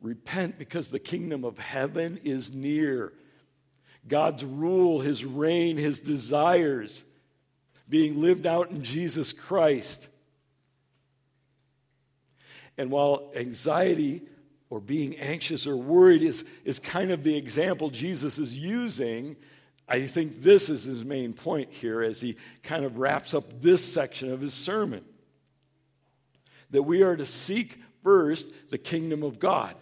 Repent 0.00 0.58
because 0.58 0.88
the 0.88 0.98
kingdom 0.98 1.44
of 1.44 1.58
heaven 1.58 2.20
is 2.22 2.52
near. 2.52 3.12
God's 4.06 4.44
rule, 4.44 5.00
his 5.00 5.24
reign, 5.24 5.76
his 5.76 6.00
desires 6.00 7.02
being 7.88 8.20
lived 8.20 8.46
out 8.46 8.70
in 8.70 8.82
Jesus 8.82 9.32
Christ. 9.32 10.08
And 12.78 12.90
while 12.90 13.32
anxiety 13.34 14.22
or 14.68 14.80
being 14.80 15.16
anxious 15.16 15.66
or 15.66 15.76
worried 15.76 16.22
is, 16.22 16.44
is 16.64 16.78
kind 16.78 17.10
of 17.10 17.22
the 17.22 17.36
example 17.36 17.90
Jesus 17.90 18.38
is 18.38 18.56
using, 18.56 19.36
I 19.88 20.06
think 20.06 20.42
this 20.42 20.68
is 20.68 20.84
his 20.84 21.04
main 21.04 21.32
point 21.32 21.72
here 21.72 22.02
as 22.02 22.20
he 22.20 22.36
kind 22.62 22.84
of 22.84 22.98
wraps 22.98 23.34
up 23.34 23.62
this 23.62 23.84
section 23.84 24.30
of 24.30 24.40
his 24.40 24.52
sermon. 24.52 25.04
That 26.70 26.82
we 26.82 27.02
are 27.02 27.16
to 27.16 27.26
seek 27.26 27.80
first 28.02 28.70
the 28.70 28.78
kingdom 28.78 29.22
of 29.22 29.38
God 29.38 29.74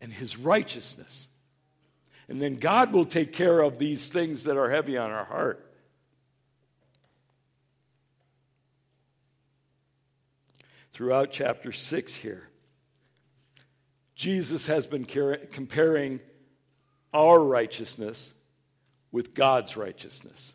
and 0.00 0.12
his 0.12 0.36
righteousness. 0.36 1.28
And 2.28 2.40
then 2.40 2.56
God 2.56 2.92
will 2.92 3.04
take 3.04 3.32
care 3.32 3.60
of 3.60 3.78
these 3.78 4.08
things 4.08 4.44
that 4.44 4.56
are 4.56 4.70
heavy 4.70 4.96
on 4.96 5.10
our 5.10 5.24
heart. 5.24 5.70
throughout 11.00 11.30
chapter 11.30 11.72
6 11.72 12.14
here. 12.16 12.46
Jesus 14.14 14.66
has 14.66 14.86
been 14.86 15.06
comparing 15.06 16.20
our 17.14 17.40
righteousness 17.40 18.34
with 19.10 19.32
God's 19.32 19.78
righteousness. 19.78 20.52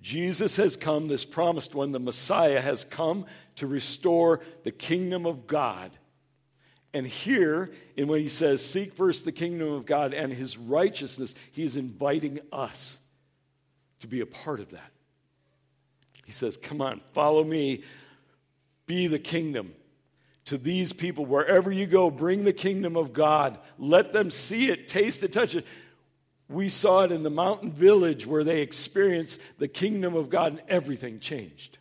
Jesus 0.00 0.54
has 0.54 0.76
come, 0.76 1.08
this 1.08 1.24
promised 1.24 1.74
one, 1.74 1.90
the 1.90 1.98
Messiah, 1.98 2.60
has 2.60 2.84
come 2.84 3.26
to 3.56 3.66
restore 3.66 4.40
the 4.62 4.70
kingdom 4.70 5.26
of 5.26 5.48
God. 5.48 5.90
And 6.96 7.06
here, 7.06 7.70
in 7.94 8.08
when 8.08 8.22
he 8.22 8.28
says, 8.30 8.64
Seek 8.64 8.94
first 8.94 9.26
the 9.26 9.32
kingdom 9.32 9.70
of 9.70 9.84
God 9.84 10.14
and 10.14 10.32
his 10.32 10.56
righteousness, 10.56 11.34
he 11.52 11.62
is 11.62 11.76
inviting 11.76 12.40
us 12.50 12.98
to 14.00 14.06
be 14.06 14.20
a 14.20 14.26
part 14.26 14.60
of 14.60 14.70
that. 14.70 14.92
He 16.24 16.32
says, 16.32 16.56
Come 16.56 16.80
on, 16.80 17.00
follow 17.12 17.44
me. 17.44 17.84
Be 18.86 19.08
the 19.08 19.18
kingdom. 19.18 19.74
To 20.46 20.56
these 20.56 20.94
people, 20.94 21.26
wherever 21.26 21.70
you 21.70 21.86
go, 21.86 22.10
bring 22.10 22.44
the 22.44 22.54
kingdom 22.54 22.96
of 22.96 23.12
God. 23.12 23.58
Let 23.78 24.12
them 24.12 24.30
see 24.30 24.70
it, 24.70 24.88
taste 24.88 25.22
it, 25.22 25.34
touch 25.34 25.54
it. 25.54 25.66
We 26.48 26.70
saw 26.70 27.02
it 27.02 27.12
in 27.12 27.22
the 27.22 27.28
mountain 27.28 27.72
village 27.72 28.26
where 28.26 28.42
they 28.42 28.62
experienced 28.62 29.38
the 29.58 29.68
kingdom 29.68 30.16
of 30.16 30.30
God 30.30 30.52
and 30.52 30.62
everything 30.66 31.20
changed. 31.20 31.76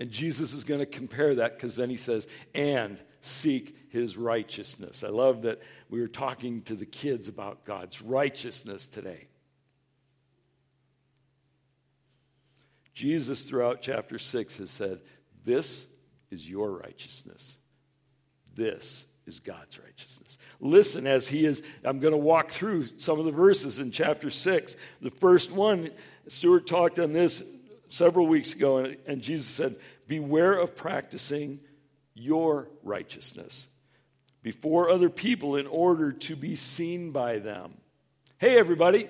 And 0.00 0.10
Jesus 0.10 0.52
is 0.52 0.64
going 0.64 0.80
to 0.80 0.86
compare 0.86 1.34
that 1.36 1.56
because 1.56 1.76
then 1.76 1.90
he 1.90 1.96
says, 1.96 2.28
and 2.54 3.00
seek 3.20 3.76
his 3.90 4.16
righteousness. 4.16 5.02
I 5.02 5.08
love 5.08 5.42
that 5.42 5.60
we 5.88 6.00
were 6.00 6.08
talking 6.08 6.62
to 6.62 6.74
the 6.74 6.86
kids 6.86 7.28
about 7.28 7.64
God's 7.64 8.00
righteousness 8.00 8.86
today. 8.86 9.26
Jesus, 12.94 13.44
throughout 13.44 13.80
chapter 13.80 14.18
6, 14.18 14.56
has 14.58 14.70
said, 14.70 15.00
This 15.44 15.86
is 16.30 16.48
your 16.48 16.70
righteousness. 16.72 17.58
This 18.54 19.06
is 19.26 19.40
God's 19.40 19.78
righteousness. 19.78 20.38
Listen, 20.60 21.06
as 21.06 21.28
he 21.28 21.44
is, 21.44 21.62
I'm 21.84 22.00
going 22.00 22.12
to 22.12 22.18
walk 22.18 22.50
through 22.50 22.86
some 22.98 23.18
of 23.18 23.24
the 23.24 23.30
verses 23.30 23.78
in 23.78 23.92
chapter 23.92 24.30
6. 24.30 24.74
The 25.00 25.10
first 25.10 25.52
one, 25.52 25.90
Stuart 26.26 26.66
talked 26.66 26.98
on 26.98 27.12
this 27.12 27.42
several 27.88 28.26
weeks 28.26 28.52
ago, 28.54 28.78
and, 28.78 28.96
and 29.06 29.22
Jesus 29.22 29.46
said, 29.46 29.76
Beware 30.06 30.54
of 30.54 30.76
practicing 30.76 31.60
your 32.14 32.68
righteousness 32.82 33.68
before 34.42 34.90
other 34.90 35.10
people 35.10 35.56
in 35.56 35.66
order 35.66 36.12
to 36.12 36.36
be 36.36 36.56
seen 36.56 37.10
by 37.12 37.38
them. 37.38 37.74
Hey, 38.38 38.58
everybody, 38.58 39.08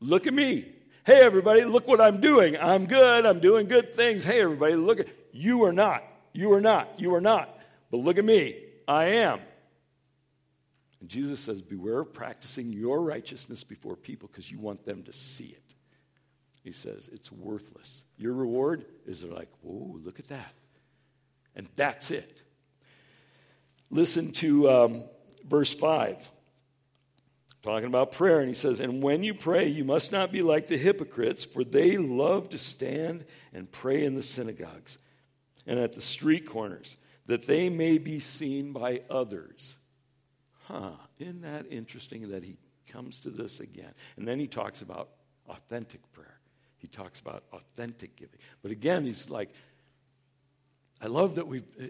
look 0.00 0.26
at 0.26 0.34
me. 0.34 0.66
Hey, 1.04 1.20
everybody, 1.22 1.64
look 1.64 1.88
what 1.88 2.00
I'm 2.00 2.20
doing. 2.20 2.56
I'm 2.56 2.86
good. 2.86 3.24
I'm 3.24 3.40
doing 3.40 3.66
good 3.66 3.94
things. 3.94 4.24
Hey, 4.24 4.42
everybody, 4.42 4.74
look 4.74 5.00
at 5.00 5.06
you 5.32 5.64
are 5.64 5.72
not. 5.72 6.02
You 6.32 6.52
are 6.52 6.60
not. 6.60 6.88
You 6.98 7.14
are 7.14 7.20
not. 7.20 7.48
But 7.90 7.98
look 7.98 8.18
at 8.18 8.24
me. 8.24 8.56
I 8.86 9.06
am. 9.06 9.40
And 11.00 11.08
Jesus 11.08 11.40
says, 11.40 11.62
Beware 11.62 12.00
of 12.00 12.12
practicing 12.12 12.72
your 12.72 13.00
righteousness 13.00 13.64
before 13.64 13.96
people 13.96 14.28
because 14.28 14.50
you 14.50 14.58
want 14.58 14.84
them 14.84 15.04
to 15.04 15.12
see 15.12 15.46
it. 15.46 15.67
He 16.68 16.74
says, 16.74 17.08
It's 17.10 17.32
worthless. 17.32 18.04
Your 18.18 18.34
reward 18.34 18.84
is 19.06 19.24
like, 19.24 19.48
Whoa, 19.62 19.98
look 20.04 20.18
at 20.18 20.28
that. 20.28 20.52
And 21.56 21.66
that's 21.76 22.10
it. 22.10 22.42
Listen 23.90 24.32
to 24.32 24.68
um, 24.68 25.04
verse 25.48 25.72
5 25.72 26.30
talking 27.62 27.86
about 27.86 28.12
prayer, 28.12 28.40
and 28.40 28.48
he 28.48 28.54
says, 28.54 28.80
And 28.80 29.02
when 29.02 29.22
you 29.22 29.32
pray, 29.32 29.66
you 29.66 29.82
must 29.82 30.12
not 30.12 30.30
be 30.30 30.42
like 30.42 30.66
the 30.66 30.76
hypocrites, 30.76 31.42
for 31.42 31.64
they 31.64 31.96
love 31.96 32.50
to 32.50 32.58
stand 32.58 33.24
and 33.54 33.72
pray 33.72 34.04
in 34.04 34.14
the 34.14 34.22
synagogues 34.22 34.98
and 35.66 35.78
at 35.78 35.94
the 35.94 36.02
street 36.02 36.44
corners, 36.44 36.98
that 37.26 37.46
they 37.46 37.70
may 37.70 37.96
be 37.96 38.20
seen 38.20 38.72
by 38.72 39.00
others. 39.08 39.78
Huh, 40.64 40.90
isn't 41.18 41.40
that 41.40 41.64
interesting 41.70 42.30
that 42.30 42.44
he 42.44 42.58
comes 42.88 43.20
to 43.20 43.30
this 43.30 43.58
again? 43.58 43.94
And 44.18 44.28
then 44.28 44.38
he 44.38 44.46
talks 44.46 44.82
about 44.82 45.08
authentic 45.48 46.12
prayer. 46.12 46.37
He 46.78 46.88
talks 46.88 47.20
about 47.20 47.44
authentic 47.52 48.16
giving. 48.16 48.38
But 48.62 48.70
again, 48.70 49.04
he's 49.04 49.28
like, 49.28 49.50
I 51.00 51.06
love 51.06 51.36
that 51.36 51.46
we 51.46 51.58
uh, 51.58 51.86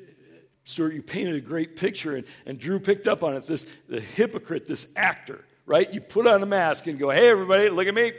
Stuart, 0.68 0.92
you 0.92 1.02
painted 1.02 1.34
a 1.34 1.40
great 1.40 1.76
picture, 1.76 2.14
and, 2.14 2.26
and 2.44 2.58
Drew 2.58 2.78
picked 2.78 3.06
up 3.06 3.22
on 3.22 3.34
it. 3.36 3.46
This 3.46 3.64
the 3.88 4.00
hypocrite, 4.00 4.66
this 4.66 4.92
actor, 4.96 5.42
right? 5.64 5.90
You 5.90 6.02
put 6.02 6.26
on 6.26 6.42
a 6.42 6.46
mask 6.46 6.86
and 6.86 6.98
go, 6.98 7.08
hey, 7.08 7.28
everybody, 7.30 7.70
look 7.70 7.86
at 7.86 7.94
me. 7.94 8.12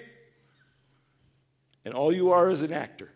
And 1.85 1.93
all 1.93 2.11
you 2.11 2.31
are 2.31 2.49
is 2.49 2.63
an 2.63 2.73
actor. 2.73 3.11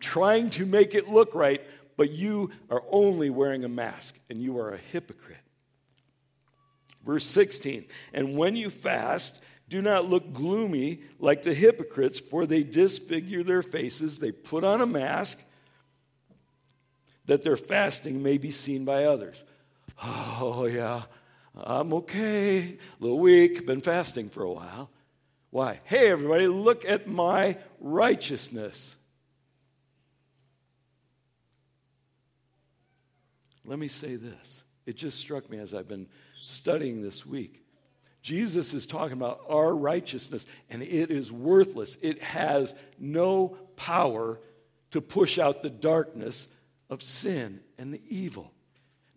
trying 0.00 0.48
to 0.50 0.64
make 0.64 0.94
it 0.94 1.06
look 1.06 1.34
right, 1.34 1.60
but 1.98 2.10
you 2.10 2.50
are 2.70 2.82
only 2.90 3.28
wearing 3.28 3.62
a 3.64 3.68
mask 3.68 4.18
and 4.30 4.40
you 4.40 4.58
are 4.58 4.72
a 4.72 4.78
hypocrite. 4.78 5.36
Verse 7.04 7.26
16, 7.26 7.84
and 8.14 8.38
when 8.38 8.56
you 8.56 8.70
fast, 8.70 9.41
do 9.72 9.80
not 9.80 10.04
look 10.06 10.34
gloomy 10.34 11.00
like 11.18 11.44
the 11.44 11.54
hypocrites, 11.54 12.20
for 12.20 12.44
they 12.44 12.62
disfigure 12.62 13.42
their 13.42 13.62
faces, 13.62 14.18
they 14.18 14.30
put 14.30 14.64
on 14.64 14.82
a 14.82 14.86
mask 14.86 15.42
that 17.24 17.42
their 17.42 17.56
fasting 17.56 18.22
may 18.22 18.36
be 18.36 18.50
seen 18.50 18.84
by 18.84 19.04
others. 19.06 19.44
Oh, 20.02 20.66
yeah, 20.66 21.04
I'm 21.56 21.94
okay, 21.94 22.58
a 22.58 22.78
little 23.00 23.18
weak, 23.18 23.64
been 23.64 23.80
fasting 23.80 24.28
for 24.28 24.42
a 24.42 24.52
while. 24.52 24.90
Why? 25.48 25.80
Hey, 25.84 26.10
everybody, 26.10 26.48
look 26.48 26.84
at 26.84 27.08
my 27.08 27.56
righteousness. 27.80 28.94
Let 33.64 33.78
me 33.78 33.88
say 33.88 34.16
this. 34.16 34.62
It 34.84 34.98
just 34.98 35.18
struck 35.18 35.48
me 35.48 35.56
as 35.56 35.72
I've 35.72 35.88
been 35.88 36.08
studying 36.44 37.00
this 37.00 37.24
week. 37.24 37.61
Jesus 38.22 38.72
is 38.72 38.86
talking 38.86 39.16
about 39.16 39.40
our 39.48 39.74
righteousness, 39.74 40.46
and 40.70 40.80
it 40.82 41.10
is 41.10 41.32
worthless. 41.32 41.96
It 42.00 42.22
has 42.22 42.74
no 42.98 43.56
power 43.76 44.38
to 44.92 45.00
push 45.00 45.38
out 45.38 45.62
the 45.62 45.70
darkness 45.70 46.46
of 46.88 47.02
sin 47.02 47.60
and 47.78 47.92
the 47.92 48.00
evil. 48.08 48.52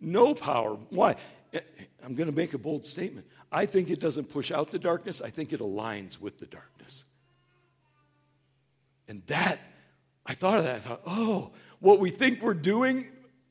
No 0.00 0.34
power. 0.34 0.76
Why? 0.90 1.12
Eh, 1.52 1.58
eh, 1.58 1.84
I'm 2.04 2.16
going 2.16 2.28
to 2.28 2.34
make 2.34 2.52
a 2.54 2.58
bold 2.58 2.84
statement. 2.84 3.26
I 3.52 3.66
think 3.66 3.90
it 3.90 4.00
doesn't 4.00 4.30
push 4.30 4.50
out 4.50 4.72
the 4.72 4.78
darkness, 4.78 5.22
I 5.22 5.30
think 5.30 5.52
it 5.52 5.60
aligns 5.60 6.20
with 6.20 6.38
the 6.38 6.46
darkness. 6.46 7.04
And 9.06 9.22
that, 9.26 9.60
I 10.26 10.34
thought 10.34 10.58
of 10.58 10.64
that. 10.64 10.76
I 10.76 10.80
thought, 10.80 11.02
oh, 11.06 11.52
what 11.78 12.00
we 12.00 12.10
think 12.10 12.42
we're 12.42 12.54
doing, 12.54 13.06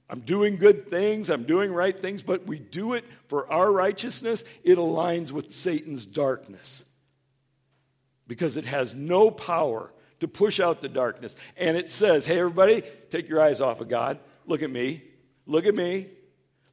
I'm 0.09 0.19
doing 0.19 0.57
good 0.57 0.87
things, 0.87 1.29
I'm 1.29 1.43
doing 1.43 1.73
right 1.73 1.97
things, 1.97 2.21
but 2.21 2.45
we 2.45 2.59
do 2.59 2.93
it 2.93 3.05
for 3.27 3.51
our 3.51 3.71
righteousness, 3.71 4.43
it 4.63 4.77
aligns 4.77 5.31
with 5.31 5.53
Satan's 5.53 6.05
darkness. 6.05 6.83
Because 8.27 8.57
it 8.57 8.65
has 8.65 8.93
no 8.93 9.31
power 9.31 9.91
to 10.19 10.27
push 10.27 10.59
out 10.59 10.81
the 10.81 10.89
darkness. 10.89 11.35
And 11.57 11.75
it 11.77 11.89
says, 11.89 12.25
hey, 12.25 12.39
everybody, 12.39 12.83
take 13.09 13.29
your 13.29 13.41
eyes 13.41 13.61
off 13.61 13.81
of 13.81 13.89
God. 13.89 14.19
Look 14.45 14.61
at 14.61 14.71
me. 14.71 15.03
Look 15.45 15.65
at 15.65 15.75
me. 15.75 16.07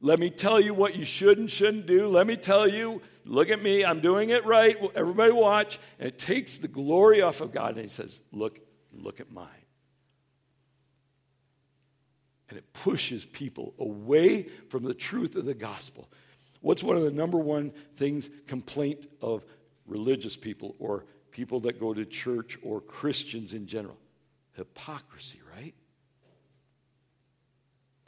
Let 0.00 0.18
me 0.18 0.30
tell 0.30 0.60
you 0.60 0.74
what 0.74 0.96
you 0.96 1.04
should 1.04 1.38
and 1.38 1.50
shouldn't 1.50 1.86
do. 1.86 2.08
Let 2.08 2.26
me 2.26 2.36
tell 2.36 2.66
you, 2.66 3.00
look 3.24 3.50
at 3.50 3.62
me, 3.62 3.84
I'm 3.84 4.00
doing 4.00 4.30
it 4.30 4.44
right. 4.44 4.76
Everybody 4.94 5.32
watch. 5.32 5.78
And 5.98 6.08
it 6.08 6.18
takes 6.18 6.58
the 6.58 6.68
glory 6.68 7.22
off 7.22 7.40
of 7.40 7.52
God 7.52 7.74
and 7.74 7.82
he 7.82 7.88
says, 7.88 8.20
Look, 8.32 8.60
look 8.92 9.20
at 9.20 9.30
mine. 9.30 9.48
And 12.52 12.58
it 12.58 12.70
pushes 12.74 13.24
people 13.24 13.72
away 13.78 14.42
from 14.68 14.82
the 14.82 14.92
truth 14.92 15.36
of 15.36 15.46
the 15.46 15.54
gospel. 15.54 16.06
What's 16.60 16.82
one 16.82 16.98
of 16.98 17.02
the 17.02 17.10
number 17.10 17.38
one 17.38 17.70
things, 17.96 18.28
complaint 18.46 19.06
of 19.22 19.42
religious 19.86 20.36
people 20.36 20.76
or 20.78 21.06
people 21.30 21.60
that 21.60 21.80
go 21.80 21.94
to 21.94 22.04
church 22.04 22.58
or 22.62 22.82
Christians 22.82 23.54
in 23.54 23.66
general? 23.66 23.96
Hypocrisy, 24.52 25.40
right? 25.56 25.74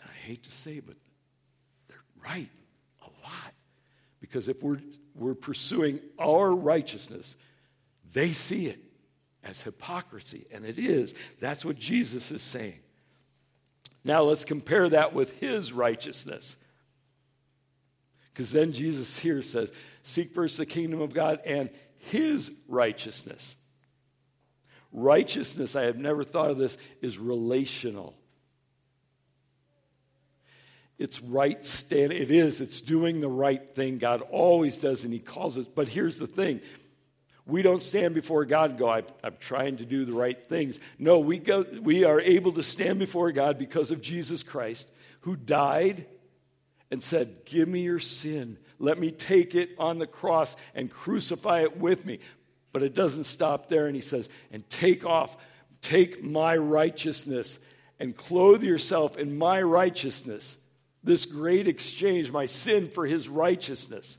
And 0.02 0.10
I 0.10 0.26
hate 0.26 0.42
to 0.42 0.52
say, 0.52 0.80
but 0.80 0.96
they're 1.88 1.96
right 2.22 2.50
a 3.00 3.26
lot. 3.26 3.54
Because 4.20 4.48
if 4.48 4.62
we're, 4.62 4.82
we're 5.14 5.34
pursuing 5.34 6.00
our 6.18 6.54
righteousness, 6.54 7.34
they 8.12 8.28
see 8.28 8.66
it 8.66 8.80
as 9.42 9.62
hypocrisy, 9.62 10.44
and 10.52 10.66
it 10.66 10.76
is. 10.76 11.14
That's 11.40 11.64
what 11.64 11.78
Jesus 11.78 12.30
is 12.30 12.42
saying. 12.42 12.80
Now 14.04 14.22
let's 14.22 14.44
compare 14.44 14.88
that 14.90 15.14
with 15.14 15.38
his 15.40 15.72
righteousness. 15.72 16.56
Because 18.32 18.52
then 18.52 18.72
Jesus 18.72 19.18
here 19.18 19.42
says, 19.42 19.72
Seek 20.02 20.34
first 20.34 20.58
the 20.58 20.66
kingdom 20.66 21.00
of 21.00 21.14
God 21.14 21.40
and 21.46 21.70
his 21.96 22.52
righteousness. 22.68 23.56
Righteousness, 24.92 25.74
I 25.74 25.82
have 25.82 25.98
never 25.98 26.22
thought 26.22 26.50
of 26.50 26.58
this, 26.58 26.76
is 27.00 27.18
relational. 27.18 28.14
It's 30.98 31.20
right 31.20 31.64
standing. 31.64 32.20
It 32.20 32.30
is. 32.30 32.60
It's 32.60 32.80
doing 32.80 33.20
the 33.20 33.28
right 33.28 33.68
thing. 33.68 33.98
God 33.98 34.22
always 34.30 34.76
does, 34.76 35.02
and 35.04 35.12
He 35.12 35.18
calls 35.18 35.58
us. 35.58 35.64
But 35.64 35.88
here's 35.88 36.18
the 36.18 36.28
thing 36.28 36.60
we 37.46 37.62
don't 37.62 37.82
stand 37.82 38.14
before 38.14 38.44
God 38.44 38.70
and 38.70 38.78
go, 38.78 38.88
I'm, 38.88 39.04
I'm, 39.22 39.36
trying 39.38 39.76
to 39.78 39.84
do 39.84 40.04
the 40.04 40.12
right 40.12 40.46
things. 40.46 40.78
No, 40.98 41.18
we, 41.18 41.38
go, 41.38 41.66
we 41.82 42.04
are 42.04 42.20
able 42.20 42.52
to 42.52 42.62
stand 42.62 42.98
before 42.98 43.32
God 43.32 43.58
because 43.58 43.90
of 43.90 44.00
Jesus 44.00 44.42
Christ, 44.42 44.90
who 45.20 45.36
died 45.36 46.06
and 46.90 47.02
said, 47.02 47.44
Give 47.44 47.68
me 47.68 47.82
your 47.82 47.98
sin. 47.98 48.56
Let 48.78 48.98
me 48.98 49.10
take 49.10 49.54
it 49.54 49.70
on 49.78 49.98
the 49.98 50.06
cross 50.06 50.56
and 50.74 50.90
crucify 50.90 51.62
it 51.62 51.76
with 51.76 52.06
me. 52.06 52.20
But 52.72 52.82
it 52.82 52.94
doesn't 52.94 53.24
stop 53.24 53.68
there. 53.68 53.86
And 53.86 53.94
he 53.94 54.02
says, 54.02 54.28
And 54.50 54.68
take 54.70 55.04
off, 55.04 55.36
take 55.82 56.24
my 56.24 56.56
righteousness 56.56 57.58
and 58.00 58.16
clothe 58.16 58.62
yourself 58.62 59.18
in 59.18 59.36
my 59.36 59.60
righteousness 59.60 60.56
this 61.04 61.26
great 61.26 61.68
exchange, 61.68 62.32
my 62.32 62.46
sin 62.46 62.88
for 62.88 63.06
his 63.06 63.28
righteousness. 63.28 64.18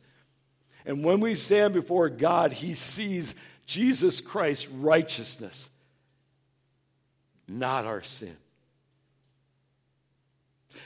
And 0.86 1.04
when 1.04 1.20
we 1.20 1.36
stand 1.36 1.74
before 1.74 2.10
God, 2.10 2.52
he 2.52 2.74
sees 2.76 3.34
Jesus 3.66 4.22
Christ's 4.22 4.68
righteousness, 4.68 5.70
not 7.48 7.86
our 7.86 8.04
sin. 8.04 8.38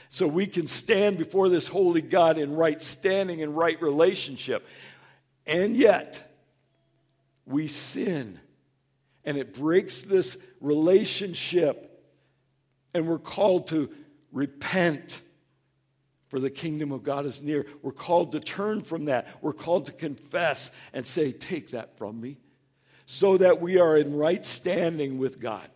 So 0.08 0.26
we 0.26 0.46
can 0.46 0.66
stand 0.66 1.18
before 1.18 1.48
this 1.48 1.68
holy 1.68 2.02
God 2.02 2.38
in 2.38 2.56
right 2.56 2.80
standing 2.80 3.42
and 3.42 3.56
right 3.56 3.80
relationship. 3.80 4.66
And 5.46 5.76
yet, 5.76 6.34
we 7.46 7.68
sin. 7.68 8.40
And 9.24 9.36
it 9.36 9.54
breaks 9.54 10.02
this 10.02 10.36
relationship. 10.60 11.86
And 12.94 13.06
we're 13.06 13.18
called 13.18 13.68
to 13.68 13.90
repent 14.32 15.20
for 16.30 16.38
the 16.38 16.48
kingdom 16.48 16.92
of 16.92 17.02
God 17.02 17.26
is 17.26 17.42
near. 17.42 17.66
We're 17.82 17.90
called 17.90 18.32
to 18.32 18.40
turn 18.40 18.82
from 18.82 19.06
that. 19.06 19.26
We're 19.42 19.52
called 19.52 19.86
to 19.86 19.92
confess 19.92 20.70
and 20.94 21.04
say, 21.04 21.32
Take 21.32 21.72
that 21.72 21.98
from 21.98 22.20
me, 22.20 22.38
so 23.04 23.36
that 23.36 23.60
we 23.60 23.78
are 23.78 23.96
in 23.96 24.16
right 24.16 24.44
standing 24.44 25.18
with 25.18 25.40
God. 25.40 25.68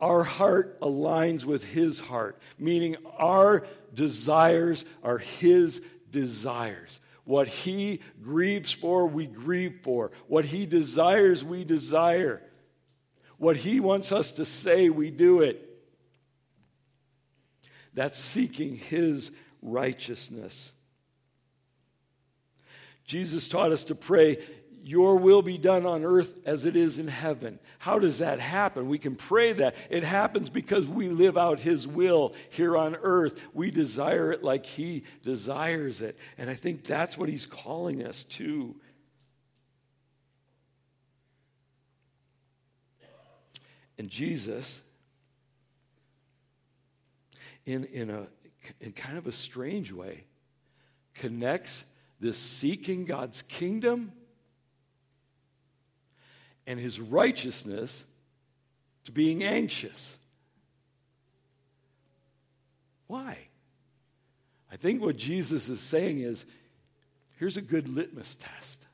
Our 0.00 0.22
heart 0.22 0.80
aligns 0.80 1.44
with 1.44 1.64
His 1.64 1.98
heart, 1.98 2.38
meaning 2.58 2.96
our 3.18 3.66
desires 3.92 4.84
are 5.02 5.18
His 5.18 5.80
desires. 6.10 7.00
What 7.24 7.48
He 7.48 8.00
grieves 8.22 8.70
for, 8.70 9.06
we 9.06 9.26
grieve 9.26 9.80
for. 9.82 10.12
What 10.26 10.44
He 10.44 10.66
desires, 10.66 11.42
we 11.42 11.64
desire. 11.64 12.42
What 13.38 13.56
He 13.56 13.80
wants 13.80 14.12
us 14.12 14.32
to 14.32 14.44
say, 14.44 14.90
we 14.90 15.10
do 15.10 15.40
it. 15.40 15.67
That's 17.98 18.20
seeking 18.20 18.76
his 18.76 19.32
righteousness. 19.60 20.70
Jesus 23.04 23.48
taught 23.48 23.72
us 23.72 23.82
to 23.82 23.96
pray, 23.96 24.38
Your 24.84 25.16
will 25.16 25.42
be 25.42 25.58
done 25.58 25.84
on 25.84 26.04
earth 26.04 26.38
as 26.46 26.64
it 26.64 26.76
is 26.76 27.00
in 27.00 27.08
heaven. 27.08 27.58
How 27.80 27.98
does 27.98 28.20
that 28.20 28.38
happen? 28.38 28.88
We 28.88 28.98
can 28.98 29.16
pray 29.16 29.52
that. 29.54 29.74
It 29.90 30.04
happens 30.04 30.48
because 30.48 30.86
we 30.86 31.08
live 31.08 31.36
out 31.36 31.58
His 31.58 31.88
will 31.88 32.34
here 32.50 32.76
on 32.76 32.94
earth. 33.02 33.42
We 33.52 33.72
desire 33.72 34.30
it 34.30 34.44
like 34.44 34.64
He 34.64 35.02
desires 35.24 36.00
it. 36.00 36.16
And 36.38 36.48
I 36.48 36.54
think 36.54 36.84
that's 36.84 37.18
what 37.18 37.28
He's 37.28 37.46
calling 37.46 38.06
us 38.06 38.22
to. 38.22 38.76
And 43.98 44.08
Jesus 44.08 44.82
in, 47.68 47.84
in, 47.84 48.08
a, 48.08 48.26
in 48.80 48.92
kind 48.92 49.18
of 49.18 49.26
a 49.26 49.32
strange 49.32 49.92
way, 49.92 50.24
connects 51.12 51.84
this 52.18 52.38
seeking 52.38 53.04
God's 53.04 53.42
kingdom 53.42 54.10
and 56.66 56.80
his 56.80 56.98
righteousness 56.98 58.06
to 59.04 59.12
being 59.12 59.44
anxious. 59.44 60.16
Why? 63.06 63.36
I 64.72 64.76
think 64.76 65.02
what 65.02 65.18
Jesus 65.18 65.68
is 65.68 65.80
saying 65.80 66.20
is 66.20 66.46
here's 67.36 67.58
a 67.58 67.62
good 67.62 67.86
litmus 67.86 68.34
test. 68.34 68.86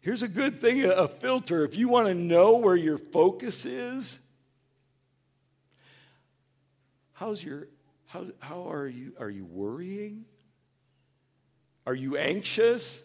Here's 0.00 0.22
a 0.22 0.28
good 0.28 0.58
thing, 0.58 0.84
a 0.84 1.06
filter. 1.06 1.64
If 1.64 1.76
you 1.76 1.88
want 1.88 2.08
to 2.08 2.14
know 2.14 2.56
where 2.56 2.76
your 2.76 2.96
focus 2.96 3.66
is, 3.66 4.20
How's 7.16 7.42
your 7.42 7.68
how 8.04 8.26
how 8.40 8.70
are 8.70 8.86
you 8.86 9.14
are 9.18 9.30
you 9.30 9.46
worrying? 9.46 10.26
Are 11.86 11.94
you 11.94 12.18
anxious? 12.18 13.00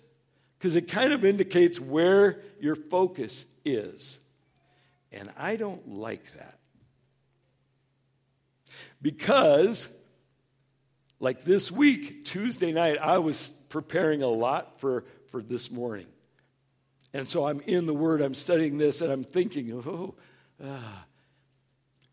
Because 0.58 0.76
it 0.76 0.90
kind 0.90 1.14
of 1.14 1.24
indicates 1.24 1.80
where 1.80 2.42
your 2.60 2.76
focus 2.76 3.46
is. 3.64 4.20
And 5.14 5.32
I 5.38 5.56
don't 5.56 5.88
like 5.88 6.34
that. 6.34 6.60
Because, 9.02 9.90
like 11.20 11.44
this 11.44 11.72
week, 11.72 12.26
Tuesday 12.26 12.72
night, 12.72 12.98
I 13.02 13.18
was 13.18 13.50
preparing 13.70 14.24
a 14.24 14.28
lot 14.28 14.80
for, 14.80 15.06
for 15.32 15.42
this 15.42 15.72
morning. 15.72 16.08
And 17.14 17.28
so 17.28 17.48
I'm 17.48 17.62
in 17.62 17.88
the 17.88 17.94
Word, 17.94 18.22
I'm 18.22 18.36
studying 18.36 18.78
this, 18.78 19.02
and 19.02 19.12
I'm 19.12 19.24
thinking, 19.24 19.72
oh, 19.74 20.16
ah. 20.64 21.06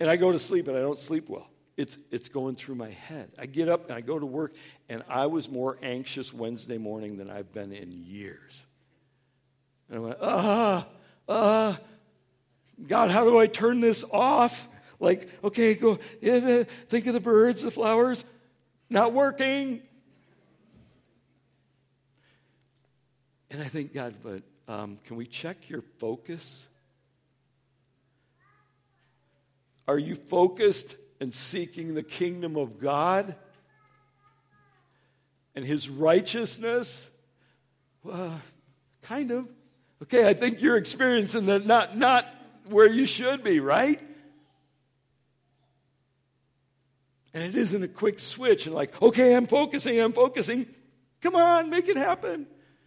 And 0.01 0.09
I 0.09 0.17
go 0.17 0.33
to 0.33 0.39
sleep 0.39 0.69
and 0.69 0.77
I 0.77 0.81
don't 0.81 0.99
sleep 0.99 1.29
well. 1.29 1.48
It's, 1.79 1.97
it's 2.11 2.29
going 2.29 2.57
through 2.57 2.75
my 2.75 2.91
head. 2.91 3.31
I 3.39 3.47
get 3.47 3.69
up 3.69 3.85
and 3.85 3.93
I 3.93 4.01
go 4.01 4.19
to 4.19 4.27
work, 4.27 4.53
and 4.89 5.05
I 5.09 5.27
was 5.27 5.49
more 5.49 5.79
anxious 5.81 6.35
Wednesday 6.35 6.77
morning 6.77 7.19
than 7.19 7.31
I've 7.31 7.53
been 7.53 7.73
in 7.73 7.93
years. 7.93 8.67
And 9.89 9.99
I 9.99 10.01
went, 10.01 10.19
ah, 10.21 10.89
ah, 11.29 11.79
God, 12.85 13.13
how 13.13 13.23
do 13.23 13.39
I 13.39 13.47
turn 13.47 13.81
this 13.81 14.05
off? 14.11 14.67
Like, 14.99 15.31
okay, 15.45 15.77
go, 15.77 16.01
yeah, 16.21 16.65
think 16.89 17.07
of 17.07 17.15
the 17.15 17.21
birds, 17.21 17.63
the 17.63 17.71
flowers, 17.71 18.25
not 18.91 19.13
working. 19.13 19.81
And 23.53 23.63
I 23.63 23.67
think, 23.67 23.95
God, 23.95 24.17
but 24.25 24.43
um, 24.67 24.99
can 25.05 25.17
we 25.17 25.27
check 25.27 25.71
your 25.71 25.83
focus? 26.01 26.67
Are 29.87 29.97
you 29.97 30.17
focused 30.17 30.97
and 31.21 31.33
seeking 31.35 31.95
the 31.95 32.03
kingdom 32.03 32.57
of 32.57 32.79
God 32.79 33.35
and 35.55 35.65
his 35.65 35.89
righteousness? 35.89 37.11
Well, 38.03 38.41
kind 39.03 39.31
of. 39.31 39.49
Okay, 40.03 40.29
I 40.29 40.35
think 40.35 40.63
you're 40.63 40.77
experiencing 40.77 41.47
that 41.47 41.67
not, 41.67 41.97
not 41.97 42.27
where 42.69 42.89
you 42.89 43.05
should 43.05 43.43
be, 43.43 43.59
right? 43.59 44.01
And 47.35 47.43
it 47.43 47.55
isn't 47.55 47.83
a 47.83 47.89
quick 47.89 48.21
switch 48.21 48.67
and 48.67 48.75
like, 48.75 49.01
okay, 49.03 49.35
I'm 49.35 49.47
focusing, 49.47 50.01
I'm 50.01 50.13
focusing. 50.13 50.67
Come 51.21 51.35
on, 51.35 51.69
make 51.69 51.89
it 51.89 51.97
happen. 51.97 52.47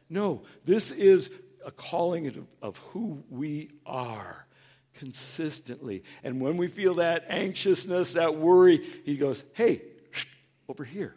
No, 0.10 0.44
this 0.66 0.92
is 0.92 1.32
a 1.66 1.72
calling 1.72 2.28
of, 2.28 2.48
of 2.62 2.78
who 2.78 3.24
we 3.30 3.72
are 3.86 4.46
consistently. 4.96 6.04
And 6.24 6.42
when 6.42 6.58
we 6.58 6.68
feel 6.68 6.96
that 6.96 7.26
anxiousness, 7.28 8.14
that 8.14 8.36
worry, 8.36 8.78
he 9.06 9.18
goes, 9.18 9.44
hey, 9.54 9.82
over 10.68 10.84
here. 10.84 11.16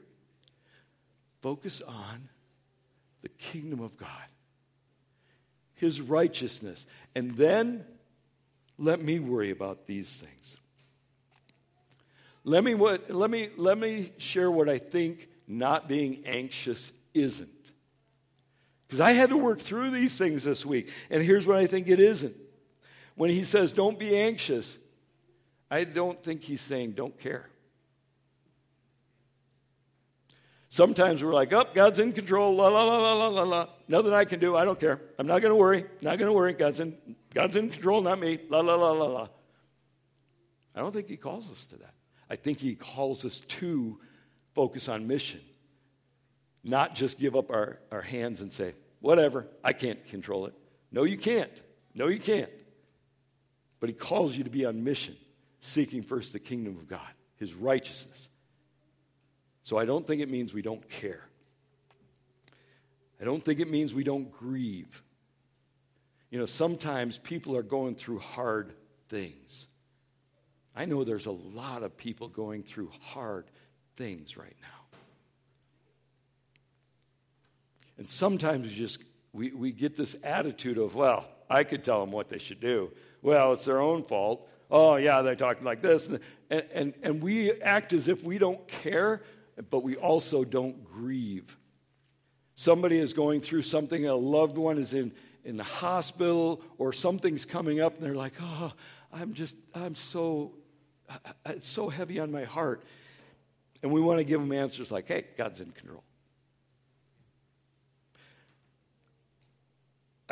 Focus 1.40 1.82
on 1.82 2.28
the 3.22 3.28
kingdom 3.30 3.80
of 3.80 3.96
God, 3.96 4.08
his 5.74 6.00
righteousness. 6.00 6.87
And 7.14 7.32
then 7.32 7.84
let 8.78 9.02
me 9.02 9.18
worry 9.18 9.50
about 9.50 9.87
these 9.87 10.16
things. 10.16 10.56
Let 12.44 12.62
me, 12.62 12.74
what, 12.74 13.10
let, 13.10 13.30
me, 13.30 13.48
let 13.56 13.78
me 13.78 14.12
share 14.18 14.50
what 14.50 14.68
I 14.68 14.78
think 14.78 15.28
not 15.46 15.88
being 15.88 16.22
anxious 16.26 16.92
isn't. 17.14 17.50
Because 18.87 19.00
I 19.00 19.12
had 19.12 19.30
to 19.30 19.37
work 19.37 19.60
through 19.60 19.90
these 19.90 20.16
things 20.18 20.44
this 20.44 20.64
week. 20.64 20.90
And 21.10 21.22
here's 21.22 21.46
what 21.46 21.56
I 21.56 21.66
think 21.66 21.88
it 21.88 22.00
isn't 22.00 22.34
when 23.16 23.31
he 23.31 23.44
says, 23.44 23.72
don't 23.72 23.98
be 23.98 24.16
anxious, 24.16 24.79
I 25.70 25.85
don't 25.85 26.22
think 26.22 26.42
he's 26.42 26.61
saying, 26.61 26.92
don't 26.92 27.18
care. 27.18 27.48
Sometimes 30.68 31.22
we're 31.22 31.33
like, 31.33 31.53
oh, 31.53 31.66
God's 31.72 32.00
in 32.00 32.12
control, 32.12 32.57
la, 32.57 32.66
la, 32.66 32.83
la, 32.83 32.98
la, 32.98 33.14
la, 33.14 33.29
la, 33.29 33.42
la. 33.42 33.68
Nothing 33.87 34.12
I 34.12 34.24
can 34.24 34.40
do, 34.40 34.57
I 34.57 34.64
don't 34.64 34.79
care. 34.81 35.00
I'm 35.20 35.27
not 35.27 35.40
going 35.40 35.53
to 35.53 35.57
worry, 35.57 35.85
not 36.03 36.18
going 36.18 36.29
to 36.29 36.33
worry. 36.33 36.53
God's 36.53 36.81
in, 36.81 36.96
God's 37.33 37.55
in 37.55 37.70
control, 37.70 38.00
not 38.00 38.18
me, 38.18 38.40
la, 38.48 38.61
la, 38.61 38.74
la, 38.74 38.90
la, 38.90 39.07
la. 39.07 39.29
I 40.74 40.81
don't 40.81 40.92
think 40.92 41.09
he 41.09 41.16
calls 41.16 41.48
us 41.48 41.66
to 41.66 41.77
that. 41.77 41.94
I 42.29 42.35
think 42.35 42.59
he 42.59 42.74
calls 42.74 43.24
us 43.24 43.38
to 43.40 44.00
focus 44.55 44.88
on 44.88 45.07
mission, 45.07 45.40
not 46.64 46.96
just 46.96 47.20
give 47.20 47.37
up 47.37 47.50
our, 47.50 47.79
our 47.92 48.03
hands 48.03 48.40
and 48.40 48.53
say, 48.53 48.74
whatever, 49.00 49.46
I 49.62 49.74
can't 49.74 50.05
control 50.07 50.46
it. 50.46 50.55
No, 50.90 51.05
you 51.05 51.16
can't. 51.16 51.62
No, 51.94 52.09
you 52.09 52.18
can't. 52.18 52.50
But 53.85 53.90
he 53.90 53.97
calls 53.97 54.35
you 54.35 54.44
to 54.44 54.51
be 54.51 54.64
on 54.64 54.83
mission, 54.83 55.14
seeking 55.61 56.01
first 56.01 56.33
the 56.33 56.38
kingdom 56.38 56.79
of 56.79 56.88
God, 56.88 57.07
his 57.37 57.53
righteousness. 57.53 58.31
So 59.62 59.77
I 59.77 59.85
don't 59.85 60.07
think 60.07 60.23
it 60.23 60.31
means 60.31 60.55
we 60.55 60.62
don't 60.62 60.88
care. 60.88 61.20
I 63.20 63.27
don't 63.27 63.42
think 63.42 63.61
it 63.61 63.68
means 63.68 63.92
we 63.92 64.03
don't 64.03 64.33
grieve. 64.33 65.03
You 66.31 66.38
know, 66.38 66.47
sometimes 66.47 67.18
people 67.18 67.55
are 67.59 67.62
going 67.62 67.94
through 67.94 68.20
hard 68.20 68.73
things. 69.11 69.68
I 70.75 70.87
know 70.87 71.05
there's 71.05 71.27
a 71.27 71.33
lot 71.33 71.83
of 71.83 71.94
people 71.94 72.29
going 72.29 72.62
through 72.62 72.88
hard 73.03 73.44
things 73.97 74.38
right 74.38 74.57
now. 74.62 74.99
And 77.99 78.09
sometimes 78.09 78.62
we 78.62 78.75
just 78.75 79.01
we, 79.35 79.51
we 79.51 79.73
get 79.73 79.94
this 79.94 80.16
attitude 80.25 80.79
of, 80.79 80.94
well, 80.94 81.29
I 81.51 81.64
could 81.64 81.85
tell 81.85 82.01
them 82.01 82.12
what 82.12 82.31
they 82.31 82.38
should 82.38 82.61
do 82.61 82.90
well, 83.24 83.54
it's 83.54 83.64
their 83.64 83.80
own 83.80 84.02
fault. 84.02 84.46
Oh, 84.70 84.96
yeah, 84.96 85.22
they're 85.22 85.34
talking 85.34 85.64
like 85.64 85.80
this. 85.80 86.08
And, 86.08 86.20
and, 86.72 86.94
and 87.02 87.22
we 87.22 87.52
act 87.60 87.92
as 87.94 88.06
if 88.06 88.22
we 88.22 88.38
don't 88.38 88.68
care, 88.68 89.22
but 89.70 89.82
we 89.82 89.96
also 89.96 90.44
don't 90.44 90.84
grieve. 90.84 91.56
Somebody 92.54 92.98
is 92.98 93.14
going 93.14 93.40
through 93.40 93.62
something, 93.62 94.06
a 94.06 94.14
loved 94.14 94.58
one 94.58 94.76
is 94.78 94.92
in, 94.92 95.10
in 95.42 95.56
the 95.56 95.64
hospital, 95.64 96.60
or 96.76 96.92
something's 96.92 97.46
coming 97.46 97.80
up, 97.80 97.94
and 97.94 98.04
they're 98.04 98.14
like, 98.14 98.34
oh, 98.40 98.72
I'm 99.10 99.32
just, 99.32 99.56
I'm 99.74 99.94
so, 99.94 100.52
uh, 101.08 101.14
uh, 101.24 101.30
it's 101.46 101.68
so 101.68 101.88
heavy 101.88 102.20
on 102.20 102.30
my 102.30 102.44
heart. 102.44 102.84
And 103.82 103.90
we 103.90 104.02
want 104.02 104.18
to 104.18 104.24
give 104.24 104.40
them 104.40 104.52
answers 104.52 104.90
like, 104.90 105.08
hey, 105.08 105.24
God's 105.38 105.62
in 105.62 105.70
control. 105.70 106.04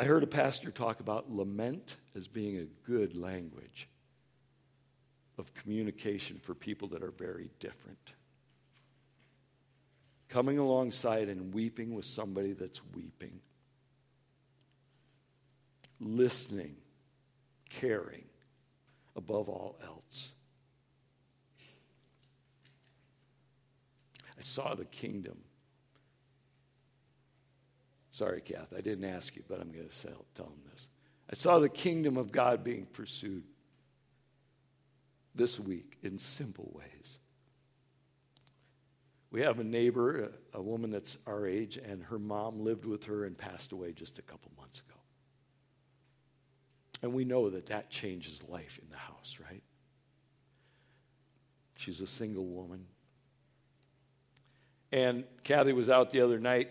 I 0.03 0.05
heard 0.05 0.23
a 0.23 0.27
pastor 0.27 0.69
talk 0.69 0.99
about 0.99 1.31
lament 1.31 1.95
as 2.13 2.27
being 2.27 2.57
a 2.57 2.65
good 2.85 3.15
language 3.15 3.87
of 5.37 5.53
communication 5.53 6.41
for 6.43 6.53
people 6.53 6.89
that 6.89 7.01
are 7.01 7.11
very 7.11 7.51
different. 7.61 8.11
Coming 10.27 10.57
alongside 10.57 11.29
and 11.29 11.53
weeping 11.53 11.95
with 11.95 12.03
somebody 12.03 12.51
that's 12.51 12.81
weeping. 12.93 13.39
Listening, 16.01 16.75
caring 17.69 18.25
above 19.15 19.47
all 19.47 19.79
else. 19.85 20.33
I 24.37 24.41
saw 24.41 24.75
the 24.75 24.83
kingdom 24.83 25.37
Sorry, 28.13 28.41
Kath, 28.41 28.71
I 28.77 28.81
didn't 28.81 29.05
ask 29.05 29.35
you, 29.35 29.41
but 29.49 29.59
I'm 29.59 29.71
going 29.71 29.89
to 29.89 30.01
tell 30.35 30.45
them 30.45 30.61
this. 30.71 30.87
I 31.31 31.35
saw 31.35 31.57
the 31.57 31.67
kingdom 31.67 32.15
of 32.15 32.31
God 32.31 32.63
being 32.63 32.85
pursued 32.85 33.43
this 35.33 35.59
week 35.59 35.97
in 36.03 36.19
simple 36.19 36.71
ways. 36.75 37.17
We 39.31 39.41
have 39.41 39.57
a 39.57 39.63
neighbor, 39.63 40.29
a, 40.53 40.61
woman 40.61 40.91
that's 40.91 41.17
our 41.25 41.47
age, 41.47 41.77
and 41.77 42.03
her 42.03 42.19
mom 42.19 42.63
lived 42.63 42.85
with 42.85 43.05
her 43.05 43.25
and 43.25 43.35
passed 43.35 43.71
away 43.71 43.93
just 43.93 44.19
a 44.19 44.21
couple 44.21 44.51
months 44.59 44.81
ago. 44.81 44.99
And 47.01 47.15
we 47.15 47.25
know 47.25 47.49
that 47.49 47.65
that 47.65 47.89
changes 47.89 48.47
life 48.47 48.79
in 48.79 48.91
the 48.91 48.97
house, 48.97 49.39
right? 49.49 49.63
She's 51.77 51.99
a 51.99 52.05
single 52.05 52.45
woman. 52.45 52.85
And 54.91 55.23
Kathy 55.43 55.73
was 55.73 55.89
out 55.89 56.11
the 56.11 56.21
other 56.21 56.37
night 56.37 56.69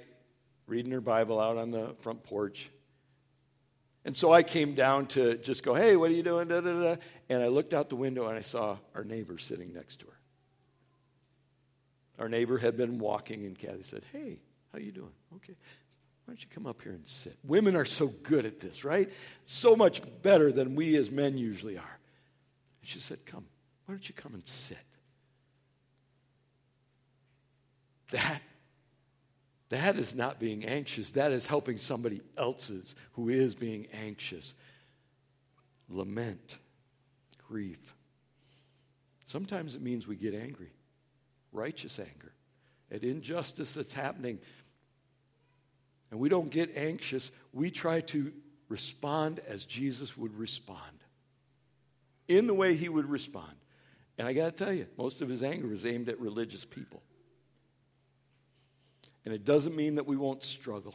reading 0.72 0.90
her 0.92 1.02
Bible 1.02 1.38
out 1.38 1.58
on 1.58 1.70
the 1.70 1.94
front 1.98 2.24
porch. 2.24 2.70
And 4.06 4.16
so 4.16 4.32
I 4.32 4.42
came 4.42 4.74
down 4.74 5.04
to 5.08 5.37
just 5.37 5.62
go, 5.62 5.74
hey, 5.74 5.96
what 5.96 6.11
are 6.11 6.14
you 6.14 6.23
doing? 6.23 6.48
Da, 6.48 6.62
da, 6.62 6.73
da. 6.73 6.96
And 7.29 7.42
I 7.42 7.48
looked 7.48 7.75
out 7.75 7.90
the 7.90 7.96
window 7.96 8.27
and 8.29 8.38
I 8.38 8.40
saw 8.40 8.79
our 8.94 9.04
neighbor 9.04 9.37
sitting 9.37 9.75
next 9.75 10.00
to 10.00 10.06
her. 10.06 10.18
Our 12.18 12.31
neighbor 12.31 12.56
had 12.56 12.77
been 12.77 12.98
walking, 12.98 13.44
and 13.44 13.58
Kathy 13.58 13.83
said, 13.83 14.02
hey, 14.12 14.38
how 14.73 14.79
are 14.79 14.81
you 14.81 14.92
doing? 14.92 15.12
Okay. 15.37 15.54
Why 16.25 16.33
don't 16.33 16.42
you 16.42 16.48
come 16.54 16.66
up 16.66 16.81
here 16.81 16.92
and 16.92 17.06
sit? 17.06 17.37
Women 17.44 17.77
are 17.77 17.85
so 17.85 18.06
good 18.06 18.46
at 18.46 18.58
this, 18.58 18.83
right? 18.83 19.10
So 19.44 19.77
much 19.77 20.00
better 20.23 20.52
than 20.52 20.75
we 20.75 20.96
as 20.96 21.10
men 21.10 21.37
usually 21.37 21.77
are. 21.77 21.98
And 22.81 22.88
she 22.88 23.00
said, 23.00 23.27
Come, 23.27 23.44
why 23.85 23.94
don't 23.94 24.08
you 24.08 24.14
come 24.14 24.35
and 24.35 24.46
sit? 24.46 24.79
That 28.10 28.40
that 29.73 29.96
is 29.96 30.14
not 30.14 30.38
being 30.40 30.64
anxious. 30.64 31.10
That 31.12 31.33
is 31.33 31.46
helping 31.46 31.77
somebody 31.77 32.20
else's 32.37 32.94
who 33.12 33.29
is 33.29 33.54
being 33.54 33.87
anxious. 33.92 34.54
Lament, 35.88 36.58
grief. 37.48 37.94
Sometimes 39.27 39.75
it 39.75 39.83
means 39.83 40.06
we 40.06 40.16
get 40.16 40.35
angry, 40.35 40.70
righteous 41.52 41.98
anger, 41.98 42.33
at 42.90 43.02
injustice 43.04 43.75
that's 43.75 43.94
happening. 43.94 44.38
And 46.10 46.20
we 46.20 46.29
don't 46.29 46.50
get 46.50 46.77
anxious. 46.77 47.31
We 47.52 47.70
try 47.70 48.00
to 48.00 48.33
respond 48.68 49.40
as 49.48 49.64
Jesus 49.64 50.16
would 50.16 50.37
respond. 50.38 50.81
in 52.29 52.46
the 52.46 52.54
way 52.54 52.75
he 52.75 52.88
would 52.88 53.08
respond. 53.08 53.52
And 54.18 54.29
I 54.29 54.33
got 54.33 54.56
to 54.56 54.64
tell 54.64 54.73
you, 54.73 54.87
most 54.96 55.20
of 55.20 55.29
his 55.29 55.42
anger 55.42 55.66
was 55.68 55.87
aimed 55.87 56.08
at 56.08 56.20
religious 56.20 56.64
people. 56.64 57.02
And 59.25 59.33
it 59.33 59.44
doesn't 59.44 59.77
mean 59.77 59.96
that 59.96 60.06
we 60.06 60.16
won't 60.16 60.44
struggle. 60.44 60.94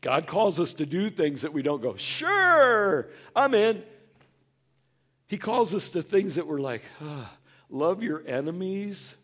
God 0.00 0.26
calls 0.26 0.60
us 0.60 0.74
to 0.74 0.86
do 0.86 1.10
things 1.10 1.42
that 1.42 1.52
we 1.52 1.62
don't 1.62 1.82
go, 1.82 1.96
sure, 1.96 3.08
I'm 3.34 3.54
in. 3.54 3.82
He 5.26 5.38
calls 5.38 5.74
us 5.74 5.90
to 5.90 6.02
things 6.02 6.36
that 6.36 6.46
we're 6.46 6.60
like, 6.60 6.82
oh, 7.02 7.28
love 7.70 8.02
your 8.02 8.22
enemies. 8.26 9.16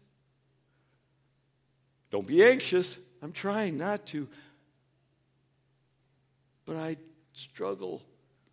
Don't 2.10 2.26
be 2.26 2.44
anxious. 2.44 2.98
I'm 3.22 3.32
trying 3.32 3.78
not 3.78 4.06
to. 4.06 4.28
But 6.66 6.76
I 6.76 6.96
struggle. 7.32 8.02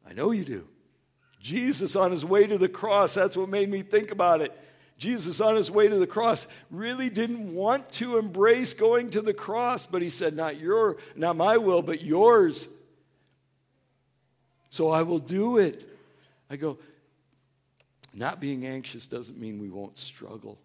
I 0.08 0.14
know 0.14 0.32
you 0.32 0.46
do. 0.46 0.68
Jesus 1.40 1.96
on 1.96 2.12
his 2.12 2.24
way 2.26 2.46
to 2.46 2.58
the 2.58 2.70
cross, 2.70 3.14
that's 3.14 3.38
what 3.38 3.50
made 3.50 3.70
me 3.70 3.82
think 3.82 4.12
about 4.12 4.42
it. 4.42 4.58
Jesus 5.00 5.40
on 5.40 5.56
his 5.56 5.72
way 5.72 5.88
to 5.88 5.96
the 5.96 6.06
cross 6.06 6.46
really 6.70 7.10
didn't 7.10 7.56
want 7.56 7.90
to 7.94 8.18
embrace 8.18 8.74
going 8.74 9.10
to 9.12 9.22
the 9.22 9.34
cross, 9.34 9.86
but 9.86 10.02
he 10.02 10.10
said, 10.10 10.36
Not 10.36 10.60
your, 10.60 10.98
not 11.16 11.38
my 11.38 11.58
will, 11.58 11.82
but 11.82 12.04
yours. 12.04 12.68
So 14.70 14.92
I 14.92 15.02
will 15.02 15.20
do 15.20 15.58
it. 15.58 15.90
I 16.50 16.58
go, 16.58 16.78
not 18.14 18.42
being 18.42 18.66
anxious 18.66 19.08
doesn't 19.08 19.40
mean 19.40 19.58
we 19.58 19.70
won't 19.70 19.98
struggle 19.98 20.60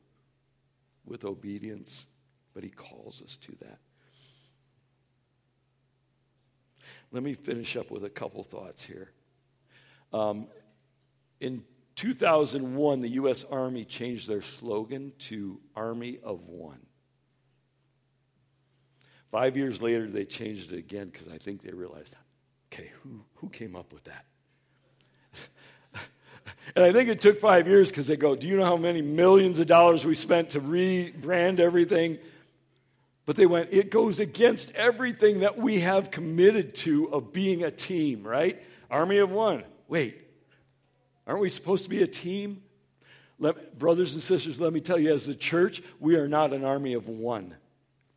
with 1.07 1.25
obedience, 1.25 2.07
but 2.55 2.65
he 2.65 2.71
calls 2.71 3.23
us 3.23 3.37
to 3.37 3.53
that. 3.61 3.79
Let 7.13 7.23
me 7.23 7.35
finish 7.35 7.77
up 7.77 7.93
with 7.93 8.05
a 8.05 8.11
couple 8.11 8.43
thoughts 8.43 8.83
here. 8.83 9.13
Um, 10.13 10.49
in 11.41 11.63
2001, 11.97 13.01
the 13.01 13.09
U.S. 13.11 13.45
Army 13.45 13.85
changed 13.85 14.29
their 14.29 14.43
slogan 14.43 15.13
to 15.21 15.61
Army 15.77 16.19
of 16.23 16.49
One. 16.49 16.81
Five 19.31 19.57
years 19.57 19.83
later, 19.83 20.09
they 20.09 20.25
changed 20.25 20.73
it 20.73 20.79
again 20.79 21.09
because 21.09 21.29
I 21.29 21.39
think 21.39 21.63
they 21.63 21.73
realized, 21.73 22.15
okay, 22.73 22.91
who, 23.03 23.25
who 23.35 23.49
came 23.49 23.75
up 23.75 23.93
with 23.93 24.05
that? 24.05 24.25
and 26.77 26.85
I 26.85 26.93
think 26.93 27.09
it 27.09 27.21
took 27.21 27.41
five 27.41 27.67
years 27.67 27.91
because 27.91 28.07
they 28.07 28.17
go, 28.17 28.37
do 28.37 28.47
you 28.47 28.57
know 28.57 28.65
how 28.65 28.77
many 28.77 29.03
millions 29.03 29.59
of 29.59 29.67
dollars 29.67 30.05
we 30.05 30.15
spent 30.15 30.51
to 30.51 30.61
rebrand 30.61 31.59
everything? 31.59 32.19
But 33.27 33.37
they 33.37 33.47
went, 33.47 33.71
it 33.73 33.91
goes 33.91 34.21
against 34.21 34.73
everything 34.75 35.41
that 35.41 35.59
we 35.59 35.81
have 35.81 36.11
committed 36.11 36.75
to 36.77 37.13
of 37.13 37.33
being 37.33 37.65
a 37.65 37.71
team, 37.71 38.23
right? 38.23 38.63
Army 38.91 39.19
of 39.19 39.31
One. 39.31 39.65
Wait, 39.89 40.24
Aren't 41.27 41.41
we 41.41 41.49
supposed 41.49 41.85
to 41.85 41.91
be 41.91 42.03
a 42.03 42.07
team? 42.07 42.63
Let, 43.39 43.79
brothers 43.79 44.15
and 44.15 44.23
sisters, 44.23 44.61
let 44.61 44.73
me 44.73 44.81
tell 44.81 44.99
you, 44.99 45.13
as 45.13 45.29
a 45.29 45.35
church, 45.35 45.83
we 45.99 46.17
are 46.17 46.29
not 46.29 46.53
an 46.53 46.65
army 46.65 46.95
of 46.95 47.09
one. 47.09 47.55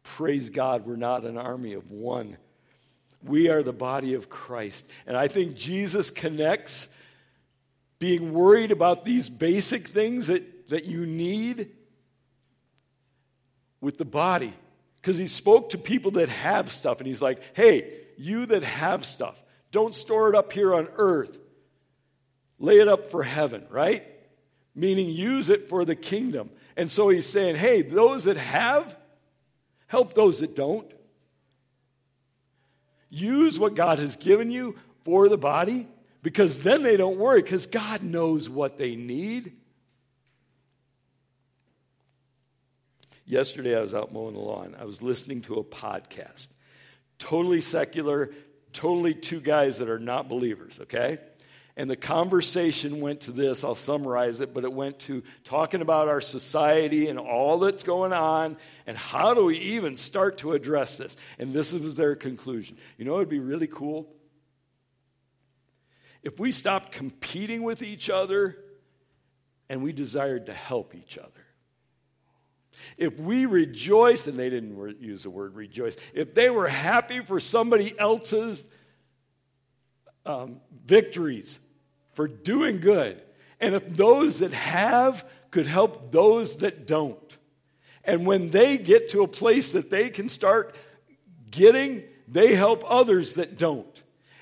Praise 0.03 0.49
God, 0.49 0.85
we're 0.85 0.95
not 0.95 1.23
an 1.25 1.37
army 1.37 1.73
of 1.73 1.89
one. 1.89 2.37
We 3.23 3.49
are 3.49 3.63
the 3.63 3.73
body 3.73 4.13
of 4.13 4.29
Christ. 4.29 4.85
And 5.05 5.17
I 5.17 5.27
think 5.27 5.55
Jesus 5.55 6.11
connects 6.11 6.87
being 7.99 8.33
worried 8.33 8.71
about 8.71 9.03
these 9.03 9.29
basic 9.29 9.87
things 9.87 10.27
that, 10.27 10.69
that 10.69 10.85
you 10.85 11.05
need 11.05 11.71
with 13.81 13.97
the 13.97 14.05
body. 14.05 14.53
Because 14.97 15.17
he 15.17 15.27
spoke 15.27 15.71
to 15.71 15.77
people 15.77 16.11
that 16.11 16.29
have 16.29 16.71
stuff, 16.71 16.99
and 16.99 17.07
he's 17.07 17.21
like, 17.21 17.41
hey, 17.55 17.91
you 18.17 18.45
that 18.47 18.63
have 18.63 19.05
stuff, 19.05 19.41
don't 19.71 19.95
store 19.95 20.29
it 20.29 20.35
up 20.35 20.53
here 20.53 20.75
on 20.75 20.87
earth 20.97 21.39
lay 22.59 22.79
it 22.79 22.87
up 22.87 23.07
for 23.07 23.23
heaven, 23.23 23.65
right? 23.69 24.05
Meaning 24.75 25.09
use 25.09 25.49
it 25.49 25.69
for 25.69 25.85
the 25.85 25.95
kingdom. 25.95 26.49
And 26.75 26.89
so 26.89 27.09
he's 27.09 27.25
saying, 27.25 27.55
hey, 27.55 27.81
those 27.81 28.25
that 28.25 28.37
have, 28.37 28.95
help 29.87 30.13
those 30.13 30.39
that 30.39 30.55
don't. 30.55 30.91
Use 33.09 33.57
what 33.57 33.75
God 33.75 33.99
has 33.99 34.15
given 34.15 34.51
you 34.51 34.77
for 35.03 35.29
the 35.29 35.37
body 35.37 35.87
because 36.21 36.59
then 36.59 36.83
they 36.83 36.97
don't 36.97 37.17
worry 37.17 37.41
because 37.41 37.65
God 37.65 38.03
knows 38.03 38.49
what 38.49 38.77
they 38.77 38.95
need. 38.95 39.53
Yesterday, 43.25 43.77
I 43.77 43.81
was 43.81 43.93
out 43.93 44.13
mowing 44.13 44.35
the 44.35 44.39
lawn. 44.39 44.75
I 44.79 44.85
was 44.85 45.01
listening 45.01 45.41
to 45.43 45.55
a 45.55 45.63
podcast. 45.63 46.47
Totally 47.19 47.61
secular, 47.61 48.31
totally 48.71 49.13
two 49.13 49.41
guys 49.41 49.79
that 49.79 49.89
are 49.89 49.99
not 49.99 50.29
believers, 50.29 50.79
okay? 50.81 51.19
And 51.77 51.87
the 51.87 51.95
conversation 51.95 53.01
went 53.01 53.21
to 53.21 53.31
this, 53.31 53.63
I'll 53.63 53.75
summarize 53.75 54.41
it, 54.41 54.51
but 54.51 54.63
it 54.63 54.73
went 54.73 54.97
to 55.01 55.21
talking 55.43 55.81
about 55.81 56.07
our 56.07 56.21
society 56.21 57.07
and 57.07 57.19
all 57.19 57.59
that's 57.59 57.83
going 57.83 58.13
on 58.13 58.57
and 58.87 58.97
how 58.97 59.35
do 59.35 59.45
we 59.45 59.57
even 59.57 59.95
start 59.95 60.39
to 60.39 60.53
address 60.53 60.95
this. 60.95 61.15
And 61.37 61.53
this 61.53 61.71
was 61.71 61.93
their 61.93 62.15
conclusion. 62.15 62.77
You 62.97 63.05
know, 63.05 63.17
it'd 63.17 63.29
be 63.29 63.39
really 63.39 63.67
cool 63.67 64.07
if 66.23 66.39
we 66.39 66.51
stopped 66.51 66.91
competing 66.91 67.61
with 67.61 67.83
each 67.83 68.09
other 68.09 68.57
and 69.69 69.83
we 69.83 69.93
desired 69.93 70.47
to 70.47 70.53
help 70.53 70.95
each 70.95 71.19
other. 71.19 71.29
If 72.97 73.19
we 73.19 73.45
rejoiced, 73.45 74.25
and 74.25 74.37
they 74.37 74.49
didn't 74.49 74.99
use 74.99 75.23
the 75.23 75.29
word 75.29 75.55
rejoice, 75.55 75.95
if 76.13 76.33
they 76.33 76.49
were 76.49 76.67
happy 76.67 77.19
for 77.19 77.39
somebody 77.39 77.97
else's 77.99 78.67
um, 80.25 80.59
victories, 80.85 81.59
for 82.17 82.27
doing 82.27 82.79
good. 82.79 83.21
And 83.59 83.75
if 83.75 83.87
those 83.87 84.39
that 84.39 84.51
have 84.51 85.23
could 85.51 85.67
help 85.67 86.11
those 86.11 86.57
that 86.57 86.87
don't. 86.87 87.37
And 88.03 88.25
when 88.25 88.49
they 88.49 88.79
get 88.79 89.09
to 89.09 89.21
a 89.21 89.27
place 89.27 89.73
that 89.73 89.91
they 89.91 90.09
can 90.09 90.27
start 90.27 90.75
getting, 91.51 92.03
they 92.27 92.55
help 92.55 92.83
others 92.87 93.35
that 93.35 93.59
don't. 93.59 94.01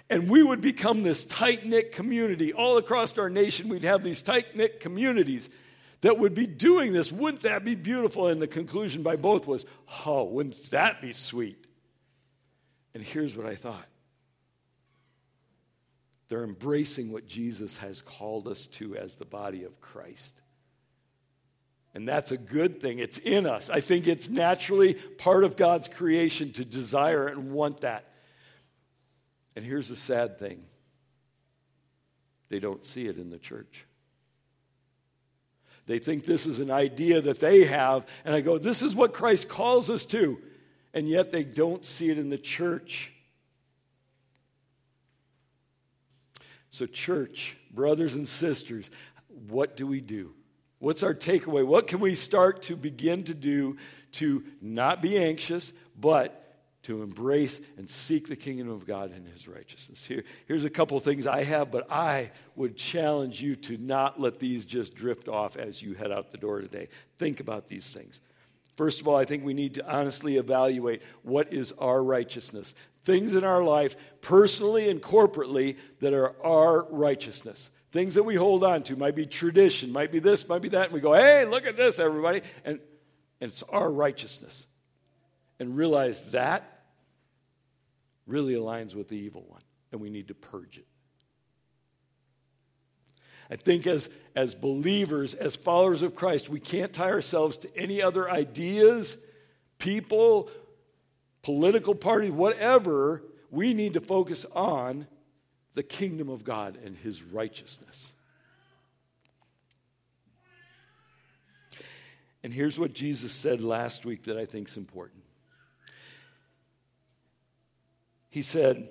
And 0.10 0.30
we 0.30 0.42
would 0.42 0.62
become 0.62 1.04
this 1.04 1.26
tight 1.26 1.66
knit 1.66 1.92
community. 1.92 2.54
All 2.54 2.78
across 2.78 3.18
our 3.18 3.30
nation, 3.30 3.68
we'd 3.68 3.84
have 3.84 4.04
these 4.04 4.22
tight 4.22 4.56
knit 4.56 4.80
communities 4.80 5.50
that 6.00 6.18
would 6.18 6.34
be 6.34 6.48
doing 6.48 6.94
this. 6.94 7.12
Wouldn't 7.12 7.44
that 7.44 7.66
be 7.66 7.76
beautiful? 7.76 8.30
And 8.30 8.42
the 8.42 8.48
conclusion 8.48 9.04
by 9.04 9.18
both 9.18 9.48
was, 9.48 9.66
oh, 10.06 10.24
wouldn't 10.24 10.72
that 10.72 11.02
be 11.02 11.12
sweet? 11.12 11.68
And 12.94 13.04
here's 13.04 13.36
what 13.36 13.46
I 13.46 13.56
thought 13.56 13.86
they're 16.28 16.44
embracing 16.44 17.12
what 17.12 17.28
Jesus 17.28 17.78
has 17.78 18.02
called 18.02 18.48
us 18.48 18.66
to 18.68 18.96
as 18.96 19.16
the 19.16 19.26
body 19.26 19.64
of 19.64 19.80
Christ. 19.80 20.42
And 21.94 22.08
that's 22.08 22.32
a 22.32 22.38
good 22.38 22.82
thing. 22.82 23.00
It's 23.00 23.18
in 23.20 23.46
us. 23.46 23.70
I 23.70 23.80
think 23.80 24.08
it's 24.08 24.30
naturally 24.30 24.96
part 24.96 25.44
of 25.44 25.56
God's 25.56 25.88
creation 25.88 26.52
to 26.54 26.66
desire 26.66 27.28
and 27.28 27.52
want 27.52 27.82
that. 27.82 28.12
And 29.56 29.64
here's 29.64 29.88
the 29.88 29.96
sad 29.96 30.38
thing 30.38 30.66
they 32.50 32.60
don't 32.60 32.86
see 32.86 33.08
it 33.08 33.18
in 33.18 33.30
the 33.30 33.40
church. 33.40 33.86
They 35.88 36.00
think 36.00 36.26
this 36.26 36.46
is 36.46 36.60
an 36.60 36.72
idea 36.72 37.22
that 37.22 37.40
they 37.40 37.66
have, 37.66 38.06
and 38.26 38.34
I 38.34 38.42
go, 38.42 38.58
this 38.58 38.82
is 38.82 38.96
what 38.96 39.14
Christ 39.14 39.48
calls 39.48 39.90
us 39.90 40.06
to. 40.08 40.40
And 40.94 41.08
yet 41.08 41.32
they 41.32 41.44
don't 41.44 41.84
see 41.86 42.10
it 42.10 42.18
in 42.18 42.30
the 42.30 42.38
church. 42.38 43.12
So, 46.76 46.86
church, 46.86 47.56
brothers 47.72 48.16
and 48.16 48.28
sisters, 48.28 48.90
what 49.48 49.78
do 49.78 49.88
we 49.88 50.02
do? 50.02 50.34
What's 50.80 51.04
our 51.04 51.14
takeaway? 51.14 51.66
What 51.66 51.88
can 51.88 52.02
we 52.02 52.16
start 52.16 52.64
to 52.64 52.76
begin 52.76 53.24
to 53.24 53.34
do 53.34 53.78
to 54.14 54.44
not 54.62 55.02
be 55.02 55.18
anxious, 55.18 55.72
but 55.98 56.58
to 56.84 57.02
embrace 57.02 57.62
and 57.78 57.90
seek 57.90 58.28
the 58.28 58.36
kingdom 58.36 58.70
of 58.70 58.86
God 58.86 59.14
and 59.16 59.26
his 59.26 59.48
righteousness? 59.48 60.04
Here, 60.04 60.26
here's 60.50 60.66
a 60.66 60.70
couple 60.70 61.00
things 61.00 61.26
I 61.26 61.46
have, 61.46 61.72
but 61.72 61.90
I 61.90 62.32
would 62.58 62.76
challenge 62.76 63.42
you 63.42 63.56
to 63.56 63.78
not 63.78 64.20
let 64.20 64.40
these 64.40 64.66
just 64.66 64.96
drift 64.96 65.30
off 65.30 65.56
as 65.56 65.82
you 65.82 65.94
head 65.94 66.12
out 66.12 66.32
the 66.32 66.38
door 66.38 66.60
today. 66.60 66.90
Think 67.18 67.40
about 67.40 67.70
these 67.70 67.94
things. 67.94 68.20
First 68.76 69.00
of 69.00 69.08
all, 69.08 69.16
I 69.16 69.24
think 69.24 69.46
we 69.46 69.54
need 69.54 69.76
to 69.76 69.90
honestly 69.90 70.36
evaluate 70.36 71.02
what 71.24 71.54
is 71.54 71.72
our 71.80 72.04
righteousness 72.04 72.76
things 73.06 73.36
in 73.36 73.46
our 73.46 73.64
life, 73.64 73.96
personally 74.20 74.90
and 74.90 75.02
corporately, 75.02 75.78
that 76.00 76.14
are 76.14 76.36
our 76.44 76.86
righteousness. 76.92 77.70
Things 77.92 78.16
that 78.16 78.24
we 78.24 78.36
hold 78.36 78.64
on 78.64 78.84
to 78.84 78.98
might 78.98 79.16
be 79.16 79.26
tradition, 79.26 79.92
might 79.92 80.12
be 80.12 80.20
this, 80.20 80.50
might 80.50 80.62
be 80.62 80.70
that. 80.70 80.86
And 80.86 80.94
we 80.94 81.00
go, 81.00 81.14
hey, 81.14 81.46
look 81.46 81.66
at 81.66 81.78
this, 81.78 82.00
everybody. 82.00 82.42
And, 82.66 82.80
and 83.40 83.52
it's 83.52 83.64
our 83.64 83.90
righteousness. 83.90 84.66
And 85.60 85.78
realize 85.78 86.22
that 86.32 86.84
really 88.28 88.56
aligns 88.56 88.96
with 88.96 89.08
the 89.08 89.18
evil 89.18 89.46
one. 89.48 89.62
And 89.92 90.02
we 90.02 90.10
need 90.10 90.28
to 90.28 90.34
purge 90.34 90.78
it. 90.78 90.88
I 93.50 93.56
think 93.56 93.86
as, 93.86 94.10
as 94.36 94.56
believers, 94.56 95.36
as 95.36 95.56
followers 95.56 96.02
of 96.02 96.16
Christ, 96.16 96.50
we 96.50 96.60
can't 96.60 96.92
tie 96.92 97.12
ourselves 97.12 97.58
to 97.58 97.78
any 97.78 98.02
other 98.02 98.30
ideas, 98.30 99.16
people, 99.78 100.50
political 101.46 101.94
party, 101.94 102.32
whatever, 102.32 103.22
we 103.52 103.76
need 103.76 103.94
to 103.94 104.02
focus 104.02 104.48
on 104.56 105.06
the 105.76 105.84
kingdom 105.84 106.28
of 106.28 106.44
God 106.44 106.76
and 106.84 106.98
his 106.98 107.22
righteousness. 107.22 108.14
And 112.44 112.52
here's 112.52 112.80
what 112.80 112.94
Jesus 112.94 113.32
said 113.32 113.62
last 113.62 114.06
week 114.06 114.24
that 114.24 114.38
I 114.38 114.46
think 114.46 114.70
is 114.70 114.78
important. 114.78 115.22
He 118.32 118.42
said, 118.42 118.90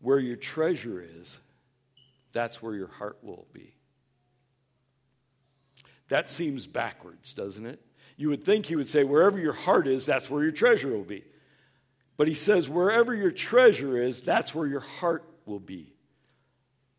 Where 0.00 0.18
your 0.18 0.36
treasure 0.36 1.04
is, 1.20 1.38
that's 2.32 2.62
where 2.62 2.74
your 2.74 2.88
heart 2.88 3.18
will 3.22 3.46
be. 3.52 3.74
That 6.08 6.30
seems 6.30 6.66
backwards, 6.66 7.34
doesn't 7.34 7.66
it? 7.66 7.85
You 8.16 8.30
would 8.30 8.44
think 8.44 8.66
he 8.66 8.76
would 8.76 8.88
say, 8.88 9.04
Wherever 9.04 9.38
your 9.38 9.52
heart 9.52 9.86
is, 9.86 10.06
that's 10.06 10.30
where 10.30 10.42
your 10.42 10.52
treasure 10.52 10.88
will 10.88 11.04
be. 11.04 11.24
But 12.16 12.28
he 12.28 12.34
says, 12.34 12.68
Wherever 12.68 13.14
your 13.14 13.30
treasure 13.30 13.96
is, 13.96 14.22
that's 14.22 14.54
where 14.54 14.66
your 14.66 14.80
heart 14.80 15.24
will 15.44 15.60
be. 15.60 15.92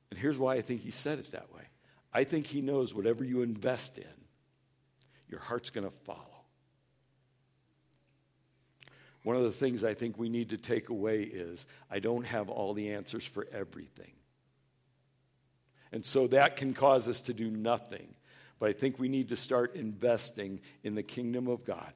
And 0.09 0.19
here's 0.19 0.37
why 0.37 0.55
I 0.55 0.61
think 0.61 0.81
he 0.81 0.91
said 0.91 1.19
it 1.19 1.31
that 1.31 1.53
way 1.53 1.63
I 2.13 2.23
think 2.23 2.45
he 2.45 2.61
knows 2.61 2.93
whatever 2.93 3.23
you 3.23 3.41
invest 3.41 3.97
in, 3.97 4.05
your 5.27 5.39
heart's 5.39 5.69
going 5.69 5.87
to 5.87 5.93
follow. 6.05 6.21
One 9.23 9.35
of 9.35 9.43
the 9.43 9.51
things 9.51 9.83
I 9.83 9.93
think 9.93 10.17
we 10.17 10.29
need 10.29 10.51
to 10.51 10.57
take 10.57 10.87
away 10.87 11.23
is 11.23 11.65
I 11.91 11.99
don't 11.99 12.25
have 12.25 12.49
all 12.49 12.73
the 12.73 12.91
answers 12.93 13.25
for 13.25 13.45
everything. 13.51 14.13
And 15.91 16.05
so 16.05 16.27
that 16.27 16.55
can 16.55 16.73
cause 16.73 17.07
us 17.07 17.21
to 17.21 17.33
do 17.33 17.49
nothing. 17.49 18.15
But 18.59 18.69
I 18.69 18.73
think 18.73 18.99
we 18.99 19.09
need 19.09 19.29
to 19.29 19.35
start 19.35 19.75
investing 19.75 20.61
in 20.83 20.95
the 20.95 21.03
kingdom 21.03 21.47
of 21.47 21.63
God. 21.63 21.93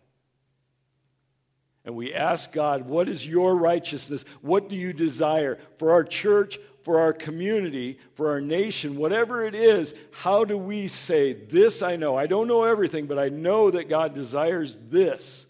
And 1.83 1.95
we 1.95 2.13
ask 2.13 2.51
God, 2.51 2.85
what 2.85 3.09
is 3.09 3.25
your 3.25 3.55
righteousness? 3.55 4.23
What 4.41 4.69
do 4.69 4.75
you 4.75 4.93
desire 4.93 5.57
for 5.77 5.91
our 5.91 6.03
church, 6.03 6.59
for 6.83 6.99
our 6.99 7.13
community, 7.13 7.97
for 8.13 8.29
our 8.29 8.41
nation, 8.41 8.97
whatever 8.97 9.45
it 9.45 9.55
is? 9.55 9.95
How 10.11 10.45
do 10.45 10.57
we 10.57 10.87
say, 10.87 11.33
This 11.33 11.81
I 11.81 11.95
know? 11.95 12.15
I 12.15 12.27
don't 12.27 12.47
know 12.47 12.65
everything, 12.65 13.07
but 13.07 13.17
I 13.17 13.29
know 13.29 13.71
that 13.71 13.89
God 13.89 14.13
desires 14.13 14.77
this. 14.89 15.47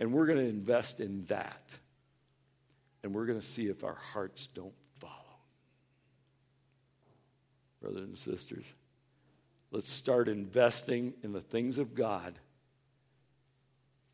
And 0.00 0.12
we're 0.12 0.26
going 0.26 0.38
to 0.38 0.48
invest 0.48 1.00
in 1.00 1.22
that. 1.26 1.62
And 3.02 3.14
we're 3.14 3.26
going 3.26 3.40
to 3.40 3.46
see 3.46 3.68
if 3.68 3.84
our 3.84 3.94
hearts 3.94 4.48
don't 4.48 4.74
follow. 4.94 5.12
Brothers 7.80 8.02
and 8.02 8.18
sisters, 8.18 8.72
let's 9.76 9.92
start 9.92 10.26
investing 10.26 11.12
in 11.22 11.34
the 11.34 11.40
things 11.42 11.76
of 11.76 11.94
God 11.94 12.32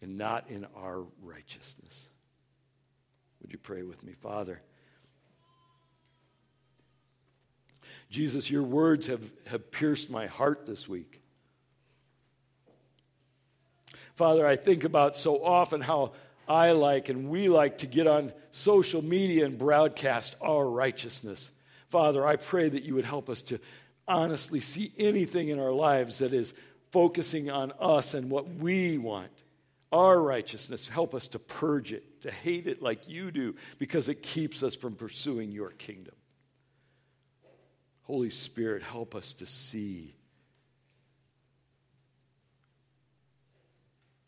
and 0.01 0.17
not 0.17 0.51
in 0.51 0.67
our 0.77 1.05
righteousness. 1.23 2.09
Would 3.41 3.53
you 3.53 3.59
pray 3.59 3.85
with 3.85 4.03
me, 4.03 4.13
Father? 4.13 4.61
Jesus, 8.11 8.51
your 8.51 8.65
words 8.65 9.07
have, 9.07 9.23
have 9.47 9.71
pierced 9.71 10.11
my 10.11 10.27
heart 10.27 10.67
this 10.67 10.89
week. 10.89 11.23
Father, 14.17 14.45
I 14.45 14.57
think 14.57 14.83
about 14.83 15.17
so 15.17 15.45
often 15.45 15.81
how 15.81 16.11
I 16.49 16.73
like 16.73 17.09
and 17.09 17.31
we 17.31 17.49
like 17.49 17.79
to 17.79 17.87
get 17.87 18.09
on 18.09 18.33
social 18.51 19.01
media 19.01 19.47
and 19.47 19.57
broadcast 19.57 20.35
our 20.41 20.69
righteousness. 20.69 21.51
Father, 21.89 22.27
I 22.27 22.35
pray 22.35 22.69
that 22.69 22.83
you 22.83 22.97
would 22.97 23.05
help 23.05 23.31
us 23.31 23.43
to 23.43 23.61
honestly 24.07 24.61
see 24.61 24.93
anything 24.99 25.49
in 25.49 25.59
our 25.59 25.73
lives 25.73 26.19
that 26.19 26.33
is 26.33 26.55
focusing 26.91 27.51
on 27.51 27.73
us 27.81 28.15
and 28.15 28.31
what 28.31 28.49
we 28.49 28.99
want 28.99 29.31
our 29.93 30.19
righteousness. 30.19 30.89
Help 30.89 31.15
us 31.15 31.29
to 31.29 31.39
purge 31.39 31.93
it, 31.93 32.23
to 32.23 32.31
hate 32.31 32.67
it 32.67 32.83
like 32.83 33.09
you 33.09 33.31
do, 33.31 33.55
because 33.79 34.09
it 34.09 34.23
keeps 34.23 34.63
us 34.63 34.75
from 34.75 34.95
pursuing 34.95 35.53
your 35.53 35.71
kingdom. 35.71 36.15
Holy 38.05 38.31
Spirit, 38.31 38.83
help 38.83 39.15
us 39.15 39.35
to 39.35 39.47
see 39.47 40.15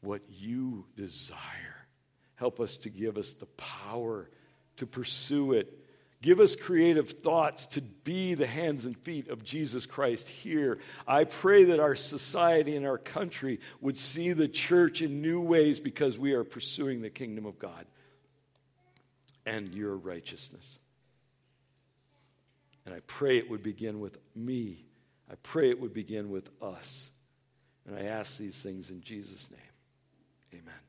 what 0.02 0.20
you 0.28 0.84
desire. 0.96 1.38
Help 2.36 2.60
us 2.60 2.76
to 2.78 2.90
give 2.90 3.16
us 3.16 3.32
the 3.32 3.46
power 3.46 4.28
to 4.76 4.86
pursue 4.86 5.52
it 5.52 5.83
Give 6.24 6.40
us 6.40 6.56
creative 6.56 7.10
thoughts 7.10 7.66
to 7.66 7.82
be 7.82 8.32
the 8.32 8.46
hands 8.46 8.86
and 8.86 8.96
feet 8.96 9.28
of 9.28 9.44
Jesus 9.44 9.84
Christ 9.84 10.26
here. 10.26 10.78
I 11.06 11.24
pray 11.24 11.64
that 11.64 11.80
our 11.80 11.94
society 11.94 12.76
and 12.76 12.86
our 12.86 12.96
country 12.96 13.60
would 13.82 13.98
see 13.98 14.32
the 14.32 14.48
church 14.48 15.02
in 15.02 15.20
new 15.20 15.38
ways 15.38 15.80
because 15.80 16.18
we 16.18 16.32
are 16.32 16.42
pursuing 16.42 17.02
the 17.02 17.10
kingdom 17.10 17.44
of 17.44 17.58
God 17.58 17.84
and 19.44 19.74
your 19.74 19.98
righteousness. 19.98 20.78
And 22.86 22.94
I 22.94 23.00
pray 23.06 23.36
it 23.36 23.50
would 23.50 23.62
begin 23.62 24.00
with 24.00 24.16
me. 24.34 24.86
I 25.30 25.34
pray 25.42 25.68
it 25.68 25.78
would 25.78 25.92
begin 25.92 26.30
with 26.30 26.48
us. 26.62 27.10
And 27.86 27.94
I 27.94 28.04
ask 28.04 28.38
these 28.38 28.62
things 28.62 28.88
in 28.88 29.02
Jesus' 29.02 29.50
name. 29.50 30.60
Amen. 30.62 30.83